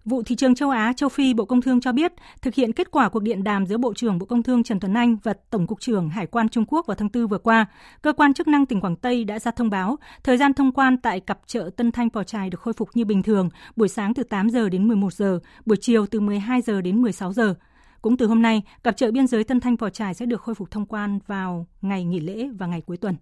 [0.05, 2.91] Vụ thị trường châu Á, châu Phi Bộ Công Thương cho biết, thực hiện kết
[2.91, 5.67] quả cuộc điện đàm giữa Bộ trưởng Bộ Công Thương Trần Tuấn Anh và Tổng
[5.67, 7.65] cục trưởng Hải quan Trung Quốc vào tháng 4 vừa qua,
[8.01, 10.97] cơ quan chức năng tỉnh Quảng Tây đã ra thông báo thời gian thông quan
[10.97, 14.13] tại cặp chợ Tân Thanh Pò Trài được khôi phục như bình thường, buổi sáng
[14.13, 17.55] từ 8 giờ đến 11 giờ, buổi chiều từ 12 giờ đến 16 giờ.
[18.01, 20.55] Cũng từ hôm nay, cặp chợ biên giới Tân Thanh Pò Trài sẽ được khôi
[20.55, 23.15] phục thông quan vào ngày nghỉ lễ và ngày cuối tuần.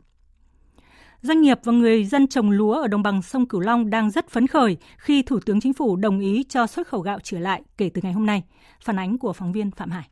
[1.21, 4.29] Doanh nghiệp và người dân trồng lúa ở đồng bằng sông Cửu Long đang rất
[4.29, 7.61] phấn khởi khi Thủ tướng Chính phủ đồng ý cho xuất khẩu gạo trở lại
[7.77, 8.43] kể từ ngày hôm nay.
[8.83, 10.09] Phản ánh của phóng viên Phạm Hải.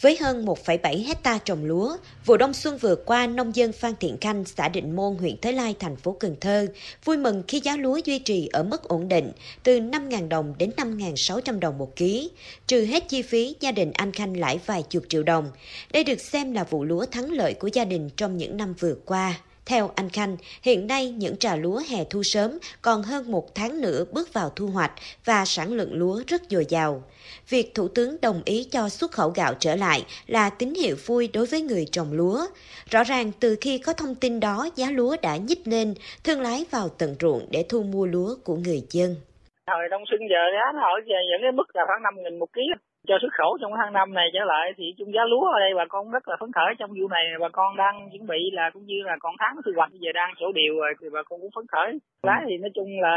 [0.00, 4.16] Với hơn 1,7 hecta trồng lúa, vụ đông xuân vừa qua, nông dân Phan Thiện
[4.20, 6.66] Khanh, xã Định Môn, huyện Thới Lai, thành phố Cần Thơ,
[7.04, 9.32] vui mừng khi giá lúa duy trì ở mức ổn định
[9.62, 12.30] từ 5.000 đồng đến 5.600 đồng một ký.
[12.66, 15.50] Trừ hết chi phí, gia đình anh Khanh lãi vài chục triệu đồng.
[15.92, 18.94] Đây được xem là vụ lúa thắng lợi của gia đình trong những năm vừa
[19.04, 19.40] qua.
[19.66, 23.80] Theo anh Khanh, hiện nay những trà lúa hè thu sớm còn hơn một tháng
[23.80, 24.92] nữa bước vào thu hoạch
[25.24, 27.02] và sản lượng lúa rất dồi dào.
[27.48, 31.28] Việc Thủ tướng đồng ý cho xuất khẩu gạo trở lại là tín hiệu vui
[31.32, 32.46] đối với người trồng lúa.
[32.90, 36.64] Rõ ràng từ khi có thông tin đó giá lúa đã nhích lên, thương lái
[36.70, 39.16] vào tận ruộng để thu mua lúa của người dân.
[39.66, 42.38] Thời đông xuân giờ giá nó ở về những cái mức là khoảng 5 nghìn
[42.38, 42.62] một ký
[43.08, 45.72] cho xuất khẩu trong tháng năm này trở lại thì chung giá lúa ở đây
[45.76, 47.24] bà con rất là phấn khởi trong vụ này.
[47.40, 50.10] Bà con đang chuẩn bị là cũng như là còn tháng thu hoạch bây giờ
[50.14, 51.98] đang chỗ điều rồi thì bà con cũng phấn khởi.
[52.22, 53.16] Lá thì nói chung là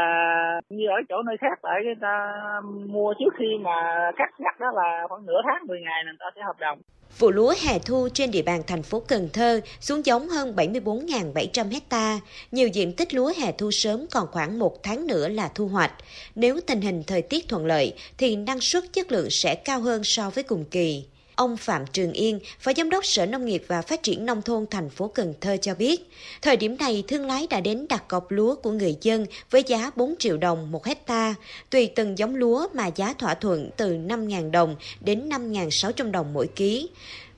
[0.68, 2.14] như ở chỗ nơi khác lại người ta
[2.86, 3.76] mua trước khi mà
[4.16, 6.78] cắt ngắt đó là khoảng nửa tháng 10 ngày người ta sẽ hợp đồng
[7.18, 11.70] Vụ lúa hè thu trên địa bàn thành phố Cần Thơ xuống giống hơn 74.700
[11.72, 12.20] hecta.
[12.52, 15.92] Nhiều diện tích lúa hè thu sớm còn khoảng một tháng nữa là thu hoạch.
[16.34, 20.04] Nếu tình hình thời tiết thuận lợi thì năng suất chất lượng sẽ cao hơn
[20.04, 21.04] so với cùng kỳ.
[21.40, 24.66] Ông Phạm Trường Yên, Phó Giám đốc Sở Nông nghiệp và Phát triển Nông thôn
[24.70, 26.10] thành phố Cần Thơ cho biết,
[26.42, 29.90] thời điểm này thương lái đã đến đặt cọc lúa của người dân với giá
[29.96, 31.34] 4 triệu đồng một hecta,
[31.70, 36.46] tùy từng giống lúa mà giá thỏa thuận từ 5.000 đồng đến 5.600 đồng mỗi
[36.46, 36.88] ký.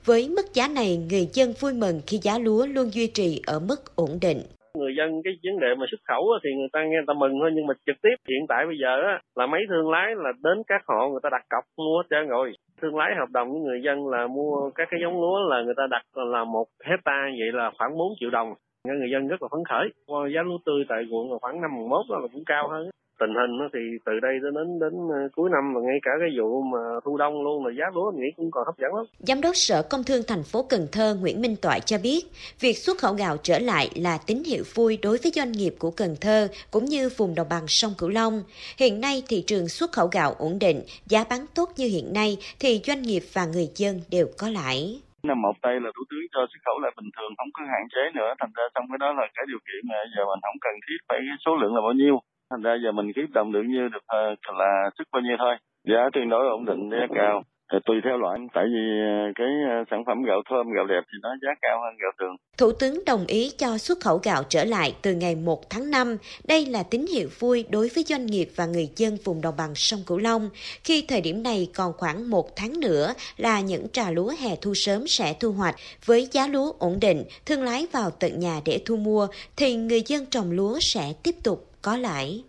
[0.05, 3.59] Với mức giá này, người dân vui mừng khi giá lúa luôn duy trì ở
[3.59, 4.43] mức ổn định
[4.77, 7.39] người dân cái vấn đề mà xuất khẩu thì người ta nghe người ta mừng
[7.39, 10.31] thôi, nhưng mà trực tiếp hiện tại bây giờ á, là mấy thương lái là
[10.43, 12.53] đến các hộ người ta đặt cọc mua hết trơn rồi.
[12.81, 15.73] Thương lái hợp đồng với người dân là mua các cái giống lúa là người
[15.77, 18.53] ta đặt là một hecta vậy là khoảng 4 triệu đồng.
[18.87, 19.87] Người dân rất là phấn khởi.
[20.35, 23.69] Giá lúa tươi tại quận là khoảng năm mốt là cũng cao hơn tình hình
[23.73, 27.17] thì từ đây đến đến ờ, cuối năm và ngay cả cái vụ mà thu
[27.17, 29.05] đông luôn là giá lúa nghĩ cũng còn hấp dẫn lắm.
[29.19, 32.21] Giám đốc Sở Công Thương thành phố Cần Thơ Nguyễn Minh Toại cho biết,
[32.59, 35.91] việc xuất khẩu gạo trở lại là tín hiệu vui đối với doanh nghiệp của
[35.97, 38.43] Cần Thơ cũng như vùng đồng bằng sông Cửu Long.
[38.77, 42.37] Hiện nay thị trường xuất khẩu gạo ổn định, giá bán tốt như hiện nay
[42.59, 46.25] thì doanh nghiệp và người dân đều có lãi năm một đây là thủ tướng
[46.33, 48.97] cho xuất khẩu lại bình thường không có hạn chế nữa thành ra trong cái
[49.03, 51.81] đó là cái điều kiện mà giờ mình không cần thiết phải số lượng là
[51.87, 52.15] bao nhiêu
[52.49, 55.55] thành ra giờ mình ký đồng được như được ờ, là sức bao nhiêu thôi
[55.87, 59.47] giá tương đối ổn định giá cao thì tùy theo loại tại vì ờ, cái
[59.69, 62.71] ờ, sản phẩm gạo thơm gạo đẹp thì nó giá cao hơn gạo thường Thủ
[62.71, 66.17] tướng đồng ý cho xuất khẩu gạo trở lại từ ngày 1 tháng 5.
[66.47, 69.75] Đây là tín hiệu vui đối với doanh nghiệp và người dân vùng đồng bằng
[69.75, 70.49] sông Cửu Long.
[70.83, 74.73] Khi thời điểm này còn khoảng một tháng nữa là những trà lúa hè thu
[74.75, 75.75] sớm sẽ thu hoạch.
[76.05, 79.27] Với giá lúa ổn định, thương lái vào tận nhà để thu mua,
[79.57, 82.43] thì người dân trồng lúa sẽ tiếp tục có lãi.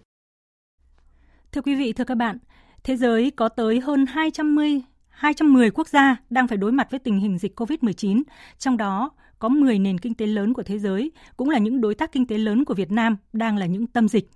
[1.53, 2.39] Thưa quý vị, thưa các bạn,
[2.85, 7.21] thế giới có tới hơn 210 210 quốc gia đang phải đối mặt với tình
[7.21, 8.23] hình dịch COVID-19,
[8.59, 11.95] trong đó có 10 nền kinh tế lớn của thế giới, cũng là những đối
[11.95, 14.31] tác kinh tế lớn của Việt Nam đang là những tâm dịch.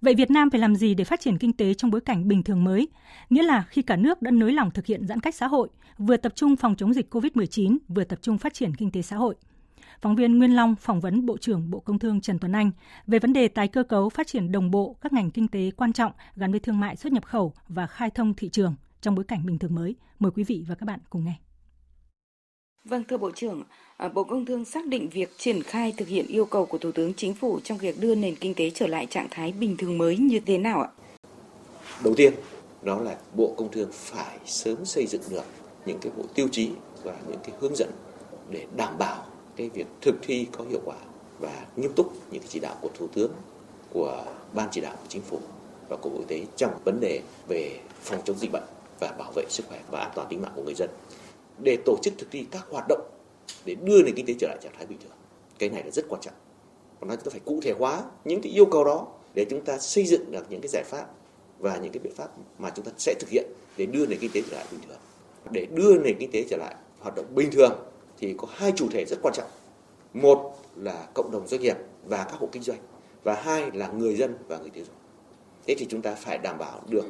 [0.00, 2.42] Vậy Việt Nam phải làm gì để phát triển kinh tế trong bối cảnh bình
[2.42, 2.88] thường mới?
[3.30, 5.68] Nghĩa là khi cả nước đã nới lỏng thực hiện giãn cách xã hội,
[5.98, 9.16] vừa tập trung phòng chống dịch COVID-19, vừa tập trung phát triển kinh tế xã
[9.16, 9.34] hội.
[10.04, 12.70] Phóng viên Nguyên Long phỏng vấn Bộ trưởng Bộ Công Thương Trần Tuấn Anh
[13.06, 15.92] về vấn đề tái cơ cấu phát triển đồng bộ các ngành kinh tế quan
[15.92, 19.24] trọng gắn với thương mại xuất nhập khẩu và khai thông thị trường trong bối
[19.28, 19.96] cảnh bình thường mới.
[20.18, 21.34] Mời quý vị và các bạn cùng nghe.
[22.84, 23.62] Vâng, thưa Bộ trưởng,
[23.96, 26.92] à, Bộ Công Thương xác định việc triển khai thực hiện yêu cầu của Thủ
[26.92, 29.98] tướng Chính phủ trong việc đưa nền kinh tế trở lại trạng thái bình thường
[29.98, 30.88] mới như thế nào ạ?
[32.04, 32.32] Đầu tiên,
[32.82, 35.44] đó là Bộ Công Thương phải sớm xây dựng được
[35.86, 36.70] những cái bộ tiêu chí
[37.02, 37.90] và những cái hướng dẫn
[38.50, 40.96] để đảm bảo cái việc thực thi có hiệu quả
[41.38, 43.32] và nghiêm túc những cái chỉ đạo của Thủ tướng,
[43.92, 45.40] của Ban chỉ đạo của Chính phủ
[45.88, 48.64] và của Bộ Y tế trong vấn đề về phòng chống dịch bệnh
[49.00, 50.90] và bảo vệ sức khỏe và an toàn tính mạng của người dân
[51.58, 53.10] để tổ chức thực thi các hoạt động
[53.64, 55.12] để đưa nền kinh tế trở lại trạng thái bình thường.
[55.58, 56.34] Cái này là rất quan trọng.
[57.00, 59.64] và nó chúng ta phải cụ thể hóa những cái yêu cầu đó để chúng
[59.64, 61.06] ta xây dựng được những cái giải pháp
[61.58, 63.44] và những cái biện pháp mà chúng ta sẽ thực hiện
[63.76, 64.98] để đưa nền kinh tế trở lại bình thường.
[65.50, 67.72] Để đưa nền kinh tế trở lại hoạt động bình thường
[68.18, 69.48] thì có hai chủ thể rất quan trọng.
[70.14, 72.78] Một là cộng đồng doanh nghiệp và các hộ kinh doanh
[73.24, 74.96] và hai là người dân và người tiêu dùng.
[75.66, 77.04] Thế thì chúng ta phải đảm bảo được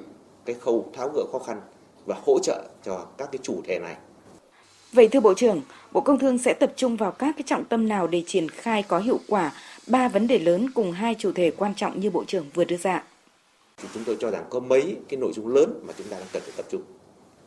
[0.45, 1.61] cái khâu tháo gỡ khó khăn
[2.07, 3.97] và hỗ trợ cho các cái chủ thể này.
[4.93, 5.62] Vậy thưa Bộ trưởng,
[5.93, 8.83] Bộ Công Thương sẽ tập trung vào các cái trọng tâm nào để triển khai
[8.83, 9.53] có hiệu quả
[9.87, 12.77] ba vấn đề lớn cùng hai chủ thể quan trọng như Bộ trưởng vừa đưa
[12.77, 13.05] ra?
[13.77, 16.29] Thì chúng tôi cho rằng có mấy cái nội dung lớn mà chúng ta đang
[16.33, 16.83] cần phải tập trung.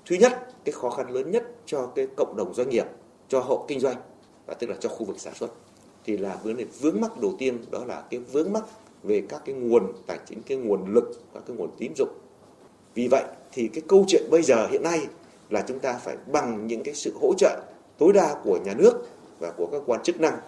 [0.05, 2.85] Thứ nhất, cái khó khăn lớn nhất cho cái cộng đồng doanh nghiệp,
[3.29, 3.97] cho hộ kinh doanh
[4.45, 5.51] và tức là cho khu vực sản xuất
[6.05, 8.63] thì là vấn đề vướng mắc đầu tiên đó là cái vướng mắc
[9.03, 12.09] về các cái nguồn tài chính, cái nguồn lực, các cái nguồn tín dụng
[12.97, 14.99] vì vậy thì cái câu chuyện bây giờ hiện nay
[15.49, 17.61] là chúng ta phải bằng những cái sự hỗ trợ
[17.97, 19.07] tối đa của nhà nước
[19.39, 20.39] và của các quan chức năng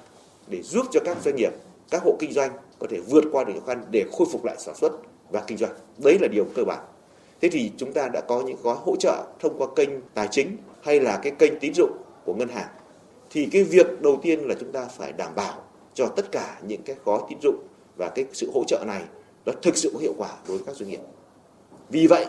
[0.47, 1.51] để giúp cho các doanh nghiệp,
[1.89, 4.55] các hộ kinh doanh có thể vượt qua được khó khăn để khôi phục lại
[4.59, 4.91] sản xuất
[5.29, 5.71] và kinh doanh.
[5.97, 6.79] Đấy là điều cơ bản.
[7.41, 10.57] Thế thì chúng ta đã có những gói hỗ trợ thông qua kênh tài chính
[10.81, 11.91] hay là cái kênh tín dụng
[12.29, 12.67] của ngân hàng.
[13.29, 15.63] Thì cái việc đầu tiên là chúng ta phải đảm bảo
[15.93, 19.01] cho tất cả những cái gói tín dụng và cái sự hỗ trợ này
[19.45, 20.99] nó thực sự có hiệu quả đối với các doanh nghiệp.
[21.89, 22.25] Vì vậy,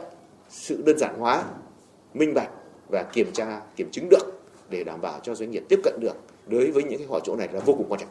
[0.48, 1.44] sự đơn giản hóa,
[2.14, 2.50] minh bạch
[2.88, 4.24] và kiểm tra, kiểm chứng được
[4.70, 7.36] để đảm bảo cho doanh nghiệp tiếp cận được đối với những cái hỏi chỗ
[7.36, 8.10] này là vô cùng quan trọng.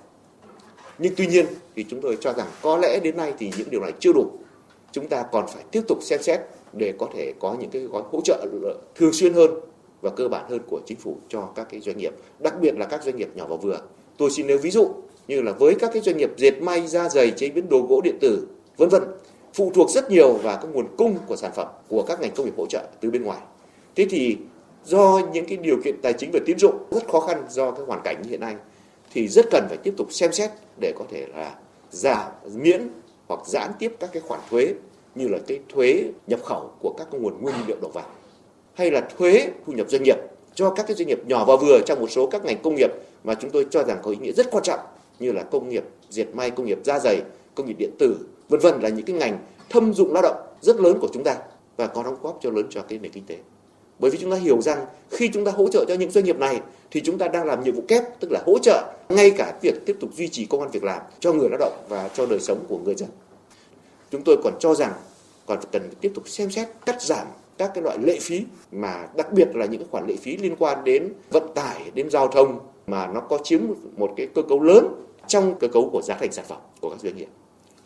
[0.97, 3.81] Nhưng tuy nhiên thì chúng tôi cho rằng có lẽ đến nay thì những điều
[3.81, 4.31] này chưa đủ.
[4.91, 6.39] Chúng ta còn phải tiếp tục xem xét
[6.73, 8.45] để có thể có những cái gói hỗ trợ
[8.95, 9.51] thường xuyên hơn
[10.01, 12.85] và cơ bản hơn của chính phủ cho các cái doanh nghiệp, đặc biệt là
[12.85, 13.79] các doanh nghiệp nhỏ và vừa.
[14.17, 14.87] Tôi xin nêu ví dụ
[15.27, 18.01] như là với các cái doanh nghiệp dệt may, da giày, chế biến đồ gỗ
[18.03, 19.03] điện tử, vân vân
[19.53, 22.45] phụ thuộc rất nhiều vào các nguồn cung của sản phẩm của các ngành công
[22.45, 23.39] nghiệp hỗ trợ từ bên ngoài.
[23.95, 24.37] Thế thì
[24.85, 27.85] do những cái điều kiện tài chính và tín dụng rất khó khăn do cái
[27.85, 28.55] hoàn cảnh hiện nay
[29.13, 30.49] thì rất cần phải tiếp tục xem xét
[30.81, 31.55] để có thể là
[31.91, 32.89] giảm miễn
[33.27, 34.73] hoặc giãn tiếp các cái khoản thuế
[35.15, 38.05] như là cái thuế nhập khẩu của các cái nguồn nguyên liệu đầu vào
[38.79, 40.15] hay là thuế thu nhập doanh nghiệp
[40.55, 42.91] cho các cái doanh nghiệp nhỏ và vừa trong một số các ngành công nghiệp
[43.23, 44.79] mà chúng tôi cho rằng có ý nghĩa rất quan trọng
[45.19, 47.21] như là công nghiệp dệt may, công nghiệp da dày,
[47.55, 48.17] công nghiệp điện tử,
[48.49, 49.37] vân vân là những cái ngành
[49.69, 51.37] thâm dụng lao động rất lớn của chúng ta
[51.77, 53.37] và có đóng góp cho lớn cho cái nền kinh tế.
[53.99, 56.39] Bởi vì chúng ta hiểu rằng khi chúng ta hỗ trợ cho những doanh nghiệp
[56.39, 56.61] này
[56.91, 59.85] thì chúng ta đang làm nhiệm vụ kép, tức là hỗ trợ ngay cả việc
[59.85, 62.39] tiếp tục duy trì công an việc làm cho người lao động và cho đời
[62.39, 63.09] sống của người dân.
[64.11, 64.93] Chúng tôi còn cho rằng
[65.45, 67.27] còn cần tiếp tục xem xét cắt giảm
[67.59, 70.83] các cái loại lệ phí mà đặc biệt là những khoản lệ phí liên quan
[70.83, 73.61] đến vận tải, đến giao thông mà nó có chiếm
[73.97, 74.87] một cái cơ cấu lớn
[75.27, 77.27] trong cơ cấu của giá thành sản phẩm của các doanh nghiệp.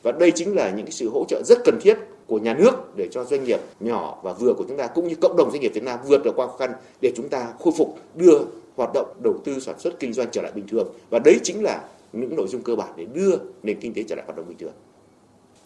[0.04, 2.96] Và đây chính là những cái sự hỗ trợ rất cần thiết của nhà nước
[2.96, 5.62] để cho doanh nghiệp nhỏ và vừa của chúng ta cũng như cộng đồng doanh
[5.62, 8.40] nghiệp Việt Nam vượt được qua khó khăn để chúng ta khôi phục đưa
[8.76, 11.64] hoạt động đầu tư sản xuất kinh doanh trở lại bình thường và đấy chính
[11.64, 11.84] là
[12.14, 14.58] những nội dung cơ bản để đưa nền kinh tế trở lại hoạt động bình
[14.58, 14.74] thường.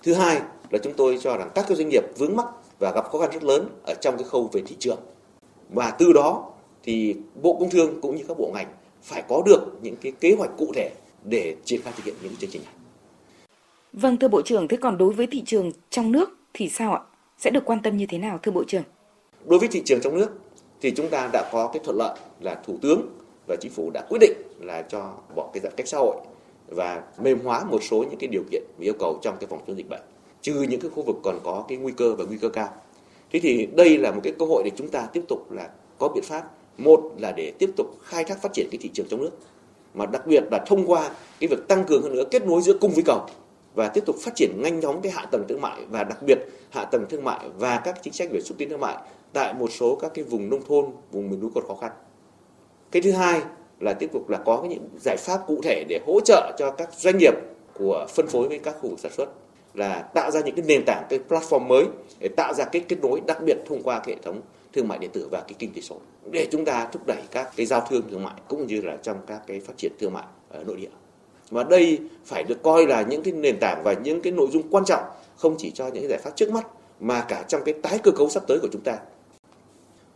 [0.04, 2.46] Thứ hai là chúng tôi cho rằng các cái doanh nghiệp vướng mắc
[2.80, 5.00] và gặp khó khăn rất lớn ở trong cái khâu về thị trường.
[5.70, 6.52] Và từ đó
[6.84, 8.68] thì Bộ Công Thương cũng như các bộ ngành
[9.04, 10.92] phải có được những cái kế hoạch cụ thể
[11.24, 12.74] để triển khai thực hiện những chương trình này.
[13.94, 17.02] Vâng thưa Bộ trưởng, thế còn đối với thị trường trong nước thì sao ạ?
[17.38, 18.84] Sẽ được quan tâm như thế nào thưa Bộ trưởng?
[19.46, 20.30] Đối với thị trường trong nước
[20.82, 23.02] thì chúng ta đã có cái thuận lợi là thủ tướng
[23.48, 26.18] và chính phủ đã quyết định là cho bỏ cái giãn cách xã hội
[26.68, 29.60] và mềm hóa một số những cái điều kiện và yêu cầu trong cái phòng
[29.68, 30.02] chống dịch bệnh
[30.48, 32.70] trừ những cái khu vực còn có cái nguy cơ và nguy cơ cao.
[33.32, 36.08] Thế thì đây là một cái cơ hội để chúng ta tiếp tục là có
[36.08, 36.44] biện pháp.
[36.78, 39.32] Một là để tiếp tục khai thác phát triển cái thị trường trong nước
[39.94, 42.78] mà đặc biệt là thông qua cái việc tăng cường hơn nữa kết nối giữa
[42.82, 43.26] cung với cầu
[43.76, 46.38] và tiếp tục phát triển nhanh chóng cái hạ tầng thương mại và đặc biệt
[46.70, 48.98] hạ tầng thương mại và các chính sách về xúc tiến thương mại
[49.34, 51.92] tại một số các cái vùng nông thôn, vùng miền núi còn khó khăn.
[52.92, 53.42] Cái thứ hai
[53.80, 56.90] là tiếp tục là có những giải pháp cụ thể để hỗ trợ cho các
[56.94, 57.34] doanh nghiệp
[57.74, 59.30] của phân phối với các khu vực sản xuất
[59.78, 61.86] là tạo ra những cái nền tảng, cái platform mới
[62.20, 64.42] để tạo ra cái kết nối đặc biệt thông qua cái hệ thống
[64.74, 65.96] thương mại điện tử và cái kinh tế số
[66.32, 69.18] để chúng ta thúc đẩy các cái giao thương thương mại cũng như là trong
[69.28, 70.90] các cái phát triển thương mại ở nội địa.
[71.50, 74.63] Và đây phải được coi là những cái nền tảng và những cái nội dung
[74.72, 75.04] quan trọng,
[75.38, 76.68] không chỉ cho những giải pháp trước mắt
[77.00, 78.98] mà cả trong cái tái cơ cấu sắp tới của chúng ta.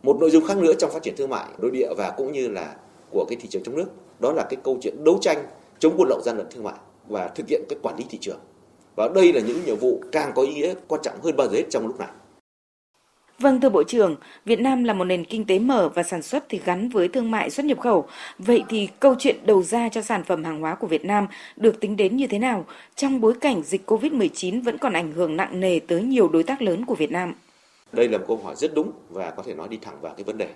[0.02, 2.48] Một nội dung khác nữa trong phát triển thương mại nội địa và cũng như
[2.48, 2.76] là
[3.10, 3.88] của cái thị trường trong nước,
[4.20, 5.44] đó là cái câu chuyện đấu tranh
[5.78, 8.38] chống buôn lậu gian lận thương mại và thực hiện cái quản lý thị trường
[8.96, 11.56] và đây là những nhiệm vụ càng có ý nghĩa quan trọng hơn bao giờ
[11.56, 12.08] hết trong lúc này
[13.42, 16.44] Vâng thưa Bộ trưởng, Việt Nam là một nền kinh tế mở và sản xuất
[16.48, 18.06] thì gắn với thương mại xuất nhập khẩu.
[18.38, 21.26] Vậy thì câu chuyện đầu ra cho sản phẩm hàng hóa của Việt Nam
[21.56, 25.36] được tính đến như thế nào trong bối cảnh dịch COVID-19 vẫn còn ảnh hưởng
[25.36, 27.34] nặng nề tới nhiều đối tác lớn của Việt Nam?
[27.92, 30.24] Đây là một câu hỏi rất đúng và có thể nói đi thẳng vào cái
[30.24, 30.48] vấn đề.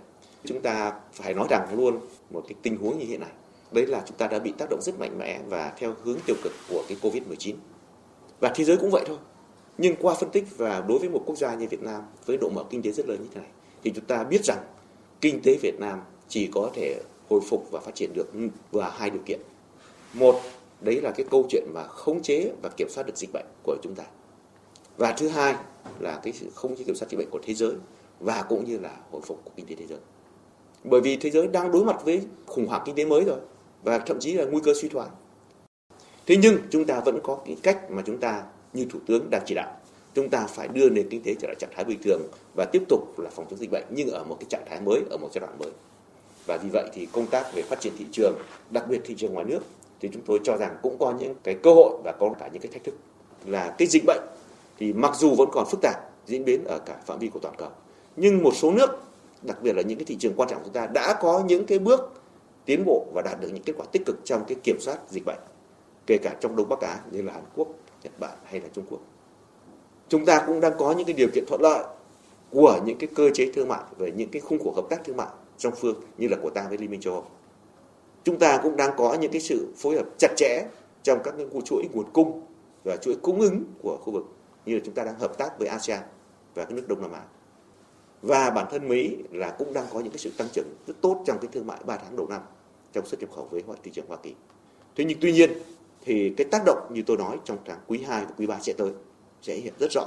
[0.44, 1.98] Chúng ta phải nói rằng luôn
[2.30, 3.30] một cái tình huống như hiện nay.
[3.72, 6.36] Đấy là chúng ta đã bị tác động rất mạnh mẽ và theo hướng tiêu
[6.42, 7.54] cực của cái COVID-19.
[8.40, 9.16] Và thế giới cũng vậy thôi
[9.78, 12.48] nhưng qua phân tích và đối với một quốc gia như Việt Nam với độ
[12.48, 13.50] mở kinh tế rất lớn như thế này
[13.84, 14.58] thì chúng ta biết rằng
[15.20, 18.26] kinh tế Việt Nam chỉ có thể hồi phục và phát triển được
[18.72, 19.40] và hai điều kiện.
[20.14, 20.40] Một,
[20.80, 23.76] đấy là cái câu chuyện mà khống chế và kiểm soát được dịch bệnh của
[23.82, 24.04] chúng ta.
[24.96, 25.54] Và thứ hai
[25.98, 27.72] là cái sự không chế kiểm soát dịch bệnh của thế giới
[28.20, 29.98] và cũng như là hồi phục của kinh tế thế giới.
[30.84, 33.38] Bởi vì thế giới đang đối mặt với khủng hoảng kinh tế mới rồi
[33.82, 35.08] và thậm chí là nguy cơ suy thoái.
[36.26, 39.42] Thế nhưng chúng ta vẫn có cái cách mà chúng ta như Thủ tướng đang
[39.46, 39.76] chỉ đạo.
[40.14, 42.22] Chúng ta phải đưa nền kinh tế trở lại trạng thái bình thường
[42.56, 45.02] và tiếp tục là phòng chống dịch bệnh nhưng ở một cái trạng thái mới,
[45.10, 45.70] ở một giai đoạn mới.
[46.46, 48.34] Và vì vậy thì công tác về phát triển thị trường,
[48.70, 49.60] đặc biệt thị trường ngoài nước
[50.00, 52.62] thì chúng tôi cho rằng cũng có những cái cơ hội và có cả những
[52.62, 52.94] cái thách thức.
[53.46, 54.20] Là cái dịch bệnh
[54.78, 57.54] thì mặc dù vẫn còn phức tạp, diễn biến ở cả phạm vi của toàn
[57.58, 57.68] cầu.
[58.16, 58.90] Nhưng một số nước,
[59.42, 61.66] đặc biệt là những cái thị trường quan trọng của chúng ta đã có những
[61.66, 62.12] cái bước
[62.64, 65.24] tiến bộ và đạt được những kết quả tích cực trong cái kiểm soát dịch
[65.26, 65.38] bệnh
[66.06, 67.68] kể cả trong Đông Bắc Á như là Hàn Quốc,
[68.02, 69.00] Nhật Bản hay là Trung Quốc.
[70.08, 71.84] Chúng ta cũng đang có những cái điều kiện thuận lợi
[72.50, 75.16] của những cái cơ chế thương mại về những cái khung khổ hợp tác thương
[75.16, 77.24] mại song phương như là của ta với Liên minh châu Âu.
[78.24, 80.66] Chúng ta cũng đang có những cái sự phối hợp chặt chẽ
[81.02, 82.42] trong các cái chuỗi nguồn cung
[82.84, 84.24] và chuỗi cung ứng của khu vực
[84.66, 86.02] như là chúng ta đang hợp tác với ASEAN
[86.54, 87.22] và các nước Đông Nam Á.
[88.22, 91.22] Và bản thân Mỹ là cũng đang có những cái sự tăng trưởng rất tốt
[91.26, 92.40] trong cái thương mại 3 tháng đầu năm
[92.92, 94.34] trong xuất nhập khẩu với thị trường Hoa Kỳ.
[94.96, 95.50] Thế nhưng tuy nhiên
[96.06, 98.72] thì cái tác động như tôi nói trong tháng quý 2 và quý 3 sẽ
[98.72, 98.90] tới,
[99.42, 100.06] sẽ hiện rất rõ.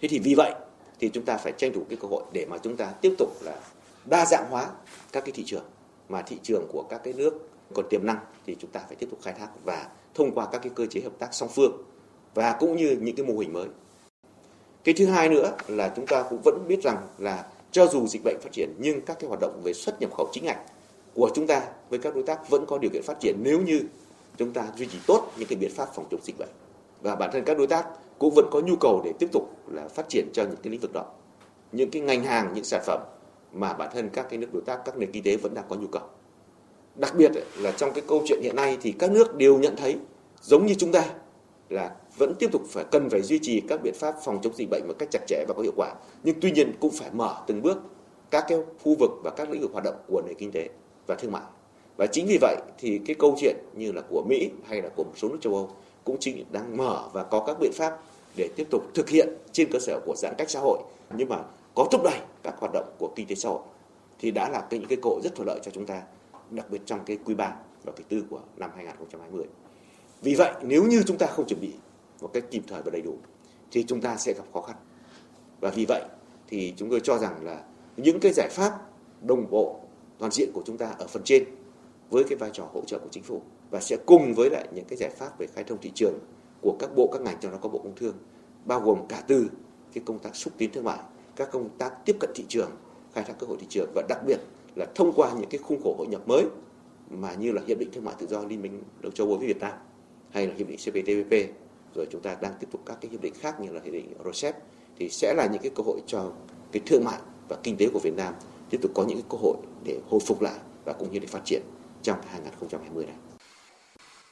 [0.00, 0.54] Thế thì vì vậy
[1.00, 3.28] thì chúng ta phải tranh thủ cái cơ hội để mà chúng ta tiếp tục
[3.42, 3.56] là
[4.04, 4.68] đa dạng hóa
[5.12, 5.64] các cái thị trường
[6.08, 9.06] mà thị trường của các cái nước còn tiềm năng thì chúng ta phải tiếp
[9.10, 11.82] tục khai thác và thông qua các cái cơ chế hợp tác song phương
[12.34, 13.66] và cũng như những cái mô hình mới.
[14.84, 18.24] Cái thứ hai nữa là chúng ta cũng vẫn biết rằng là cho dù dịch
[18.24, 20.60] bệnh phát triển nhưng các cái hoạt động về xuất nhập khẩu chính ngạch
[21.14, 23.80] của chúng ta với các đối tác vẫn có điều kiện phát triển nếu như
[24.36, 26.48] chúng ta duy trì tốt những cái biện pháp phòng chống dịch bệnh.
[27.02, 27.86] Và bản thân các đối tác
[28.18, 30.80] cũng vẫn có nhu cầu để tiếp tục là phát triển cho những cái lĩnh
[30.80, 31.04] vực đó.
[31.72, 33.00] Những cái ngành hàng, những sản phẩm
[33.52, 35.76] mà bản thân các cái nước đối tác, các nền kinh tế vẫn đang có
[35.76, 36.02] nhu cầu.
[36.94, 39.96] Đặc biệt là trong cái câu chuyện hiện nay thì các nước đều nhận thấy
[40.42, 41.04] giống như chúng ta
[41.68, 44.70] là vẫn tiếp tục phải cần phải duy trì các biện pháp phòng chống dịch
[44.70, 45.94] bệnh một cách chặt chẽ và có hiệu quả.
[46.24, 47.78] Nhưng tuy nhiên cũng phải mở từng bước
[48.30, 50.68] các cái khu vực và các lĩnh vực hoạt động của nền kinh tế
[51.06, 51.42] và thương mại
[51.96, 55.04] và chính vì vậy thì cái câu chuyện như là của Mỹ hay là của
[55.04, 55.70] một số nước châu Âu
[56.04, 57.98] cũng chính đang mở và có các biện pháp
[58.36, 60.78] để tiếp tục thực hiện trên cơ sở của giãn cách xã hội,
[61.16, 61.38] nhưng mà
[61.74, 63.60] có thúc đẩy các hoạt động của kinh tế xã hội
[64.18, 66.02] thì đã là cái, những cái cơ hội rất thuận lợi cho chúng ta,
[66.50, 67.54] đặc biệt trong cái quý 3
[67.84, 69.44] và quý tư của năm 2020.
[70.22, 71.72] Vì vậy, nếu như chúng ta không chuẩn bị
[72.20, 73.14] một cách kịp thời và đầy đủ
[73.70, 74.76] thì chúng ta sẽ gặp khó khăn.
[75.60, 76.02] Và vì vậy
[76.48, 77.62] thì chúng tôi cho rằng là
[77.96, 78.72] những cái giải pháp
[79.22, 79.80] đồng bộ,
[80.18, 81.44] toàn diện của chúng ta ở phần trên
[82.10, 84.84] với cái vai trò hỗ trợ của chính phủ và sẽ cùng với lại những
[84.84, 86.18] cái giải pháp về khai thông thị trường
[86.60, 88.14] của các bộ, các ngành, trong đó có bộ công thương,
[88.64, 89.48] bao gồm cả từ
[89.92, 90.98] cái công tác xúc tiến thương mại,
[91.36, 92.70] các công tác tiếp cận thị trường,
[93.14, 94.38] khai thác cơ hội thị trường và đặc biệt
[94.76, 96.44] là thông qua những cái khung khổ hội nhập mới
[97.10, 98.82] mà như là hiệp định thương mại tự do liên minh
[99.14, 99.72] châu Âu với Việt Nam
[100.30, 101.54] hay là hiệp định CPTPP
[101.94, 104.14] rồi chúng ta đang tiếp tục các cái hiệp định khác như là hiệp định
[104.32, 104.56] RCEP
[104.98, 106.32] thì sẽ là những cái cơ hội cho
[106.72, 108.34] cái thương mại và kinh tế của Việt Nam
[108.70, 111.26] tiếp tục có những cái cơ hội để hồi phục lại và cũng như để
[111.26, 111.62] phát triển
[112.04, 113.14] trong 2020 này.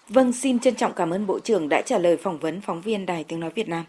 [0.08, 3.06] Vâng, xin trân trọng cảm ơn Bộ trưởng đã trả lời phỏng vấn phóng viên
[3.06, 3.84] Đài Tiếng Nói Việt Nam.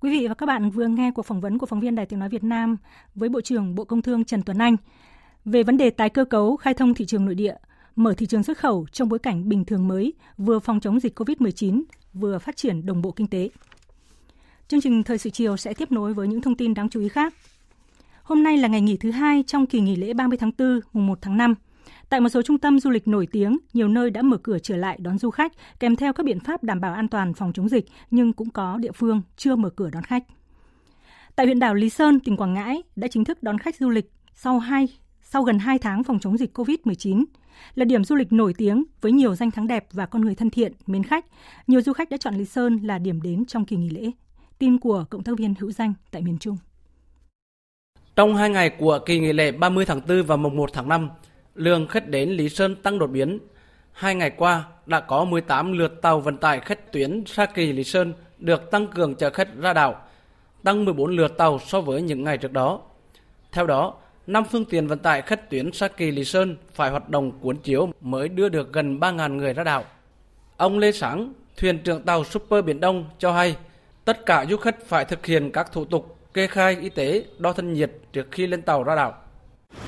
[0.00, 2.18] Quý vị và các bạn vừa nghe cuộc phỏng vấn của phóng viên Đài Tiếng
[2.18, 2.76] Nói Việt Nam
[3.14, 4.76] với Bộ trưởng Bộ Công Thương Trần Tuấn Anh
[5.44, 7.54] về vấn đề tái cơ cấu khai thông thị trường nội địa,
[7.96, 11.18] mở thị trường xuất khẩu trong bối cảnh bình thường mới, vừa phòng chống dịch
[11.20, 13.50] COVID-19, vừa phát triển đồng bộ kinh tế.
[14.68, 17.08] Chương trình Thời sự chiều sẽ tiếp nối với những thông tin đáng chú ý
[17.08, 17.34] khác.
[18.22, 21.06] Hôm nay là ngày nghỉ thứ hai trong kỳ nghỉ lễ 30 tháng 4, mùng
[21.06, 21.54] 1 tháng 5.
[22.10, 24.76] Tại một số trung tâm du lịch nổi tiếng, nhiều nơi đã mở cửa trở
[24.76, 27.68] lại đón du khách kèm theo các biện pháp đảm bảo an toàn phòng chống
[27.68, 30.24] dịch, nhưng cũng có địa phương chưa mở cửa đón khách.
[31.36, 34.10] Tại huyện đảo Lý Sơn, tỉnh Quảng Ngãi đã chính thức đón khách du lịch
[34.34, 34.88] sau hai
[35.22, 37.24] sau gần 2 tháng phòng chống dịch COVID-19
[37.74, 40.50] là điểm du lịch nổi tiếng với nhiều danh thắng đẹp và con người thân
[40.50, 41.24] thiện, mến khách.
[41.66, 44.10] Nhiều du khách đã chọn Lý Sơn là điểm đến trong kỳ nghỉ lễ.
[44.58, 46.56] Tin của cộng tác viên Hữu Danh tại miền Trung.
[48.16, 51.08] Trong hai ngày của kỳ nghỉ lễ 30 tháng 4 và mùng 1 tháng 5,
[51.60, 53.38] lượng khách đến Lý Sơn tăng đột biến.
[53.92, 57.84] Hai ngày qua đã có 18 lượt tàu vận tải khách tuyến Sa Kỳ Lý
[57.84, 60.02] Sơn được tăng cường chở khách ra đảo,
[60.62, 62.80] tăng 14 lượt tàu so với những ngày trước đó.
[63.52, 63.94] Theo đó,
[64.26, 67.56] năm phương tiện vận tải khách tuyến Sa Kỳ Lý Sơn phải hoạt động cuốn
[67.56, 69.84] chiếu mới đưa được gần 3.000 người ra đảo.
[70.56, 73.56] Ông Lê Sáng, thuyền trưởng tàu Super Biển Đông cho hay,
[74.04, 77.52] tất cả du khách phải thực hiện các thủ tục kê khai y tế, đo
[77.52, 79.14] thân nhiệt trước khi lên tàu ra đảo.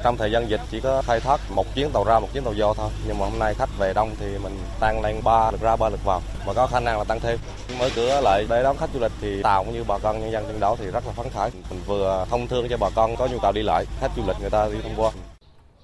[0.02, 2.54] Trong thời gian dịch chỉ có khai thác một chuyến tàu ra, một chuyến tàu
[2.56, 2.90] vô thôi.
[3.06, 5.88] Nhưng mà hôm nay khách về đông thì mình tăng lên 3 lượt ra, 3
[5.88, 6.20] lượt vào.
[6.46, 7.38] Và có khả năng là tăng thêm.
[7.78, 10.32] Mở cửa lại để đón khách du lịch thì tàu cũng như bà con nhân
[10.32, 11.50] dân trên đảo thì rất là phấn khởi.
[11.70, 14.36] Mình vừa thông thương cho bà con có nhu cầu đi lại, khách du lịch
[14.40, 15.10] người ta đi thông qua.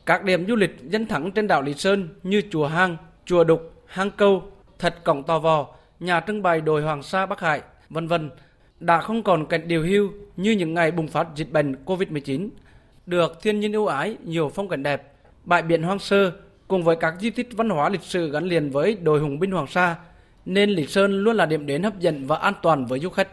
[0.07, 3.61] Các điểm du lịch danh thắng trên đảo Lý Sơn như chùa Hang, chùa Đục,
[3.87, 4.43] Hang Câu,
[4.79, 5.67] Thật Cổng Tò Vò,
[6.01, 8.31] nhà trưng bày đồi Hoàng Sa Bắc Hải, vân vân
[8.81, 12.49] đã không còn cảnh điều hưu như những ngày bùng phát dịch bệnh COVID-19
[13.09, 15.13] được thiên nhiên ưu ái, nhiều phong cảnh đẹp,
[15.45, 16.33] bãi biển hoang sơ
[16.69, 19.51] cùng với các di tích văn hóa lịch sử gắn liền với đồi Hùng binh
[19.51, 19.97] Hoàng Sa,
[20.45, 23.29] nên Lý Sơn luôn là điểm đến hấp dẫn và an toàn với du khách.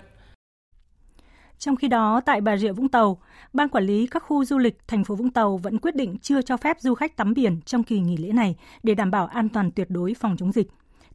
[1.59, 3.17] Trong khi đó, tại Bà Rịa Vũng Tàu,
[3.53, 6.41] Ban quản lý các khu du lịch thành phố Vũng Tàu vẫn quyết định chưa
[6.41, 9.49] cho phép du khách tắm biển trong kỳ nghỉ lễ này để đảm bảo an
[9.49, 10.67] toàn tuyệt đối phòng chống dịch.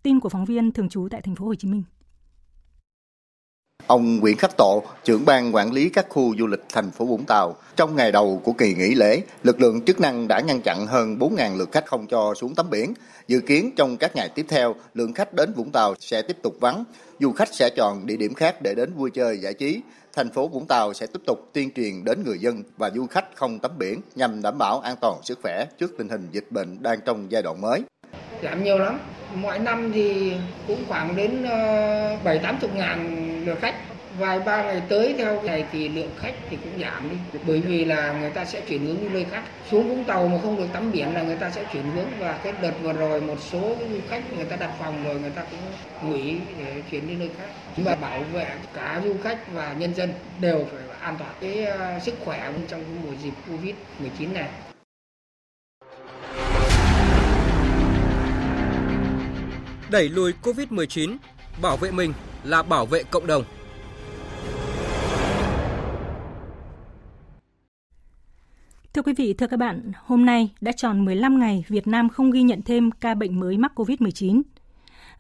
[0.03, 1.83] Tin của phóng viên thường trú tại thành phố Hồ Chí Minh.
[3.91, 7.25] Ông Nguyễn Khắc Tộ, trưởng ban quản lý các khu du lịch thành phố Vũng
[7.25, 10.87] Tàu, trong ngày đầu của kỳ nghỉ lễ, lực lượng chức năng đã ngăn chặn
[10.87, 12.95] hơn 4.000 lượt khách không cho xuống tắm biển.
[13.29, 16.55] Dự kiến trong các ngày tiếp theo, lượng khách đến Vũng Tàu sẽ tiếp tục
[16.61, 16.85] vắng.
[17.21, 19.81] Du khách sẽ chọn địa điểm khác để đến vui chơi giải trí.
[20.13, 23.37] Thành phố Vũng Tàu sẽ tiếp tục tuyên truyền đến người dân và du khách
[23.37, 26.83] không tắm biển nhằm đảm bảo an toàn sức khỏe trước tình hình dịch bệnh
[26.83, 27.83] đang trong giai đoạn mới.
[28.43, 28.99] Giảm nhiều lắm.
[29.35, 30.33] Mỗi năm thì
[30.67, 33.75] cũng khoảng đến ờ, bảy, tám chục ngàn lượt khách.
[34.19, 37.17] Vài ba ngày tới theo ngày thì lượng khách thì cũng giảm đi.
[37.47, 39.43] Bởi vì là người ta sẽ chuyển hướng đi nơi khác.
[39.71, 42.07] Xuống vũng tàu mà không được tắm biển là người ta sẽ chuyển hướng.
[42.19, 45.31] Và cái đợt vừa rồi một số du khách người ta đặt phòng rồi người
[45.31, 47.49] ta cũng nghỉ để chuyển đi nơi khác.
[47.77, 51.31] Và bảo vệ cả du khách và nhân dân đều phải an toàn.
[51.41, 54.49] Cái ờ, sức khỏe trong cái mùa dịch covid 19 này.
[59.91, 61.17] Đẩy lùi Covid-19,
[61.63, 62.13] bảo vệ mình
[62.45, 63.45] là bảo vệ cộng đồng.
[68.93, 72.31] Thưa quý vị, thưa các bạn, hôm nay đã tròn 15 ngày Việt Nam không
[72.31, 74.43] ghi nhận thêm ca bệnh mới mắc COVID-19.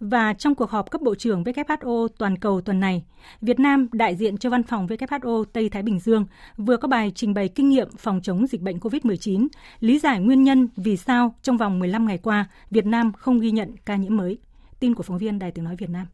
[0.00, 3.04] Và trong cuộc họp cấp bộ trưởng WHO toàn cầu tuần này,
[3.40, 7.12] Việt Nam đại diện cho văn phòng WHO Tây Thái Bình Dương vừa có bài
[7.14, 9.48] trình bày kinh nghiệm phòng chống dịch bệnh COVID-19,
[9.80, 13.50] lý giải nguyên nhân vì sao trong vòng 15 ngày qua Việt Nam không ghi
[13.50, 14.38] nhận ca nhiễm mới.
[14.80, 16.06] Tin của phóng viên Đài Tiếng Nói Việt Nam.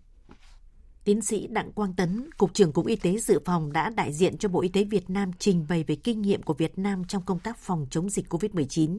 [1.04, 4.38] Tiến sĩ Đặng Quang Tấn, Cục trưởng Cục Y tế Dự phòng đã đại diện
[4.38, 7.22] cho Bộ Y tế Việt Nam trình bày về kinh nghiệm của Việt Nam trong
[7.22, 8.98] công tác phòng chống dịch COVID-19.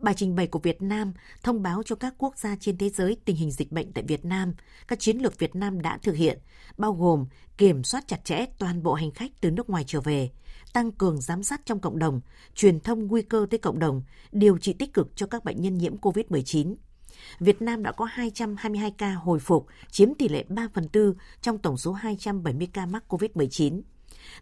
[0.00, 1.12] Bài trình bày của Việt Nam
[1.42, 4.24] thông báo cho các quốc gia trên thế giới tình hình dịch bệnh tại Việt
[4.24, 4.54] Nam,
[4.88, 6.38] các chiến lược Việt Nam đã thực hiện,
[6.76, 7.26] bao gồm
[7.58, 10.30] kiểm soát chặt chẽ toàn bộ hành khách từ nước ngoài trở về,
[10.72, 12.20] tăng cường giám sát trong cộng đồng,
[12.54, 15.78] truyền thông nguy cơ tới cộng đồng, điều trị tích cực cho các bệnh nhân
[15.78, 16.74] nhiễm COVID-19
[17.40, 21.58] Việt Nam đã có 222 ca hồi phục, chiếm tỷ lệ 3 phần tư trong
[21.58, 23.82] tổng số 270 ca mắc COVID-19.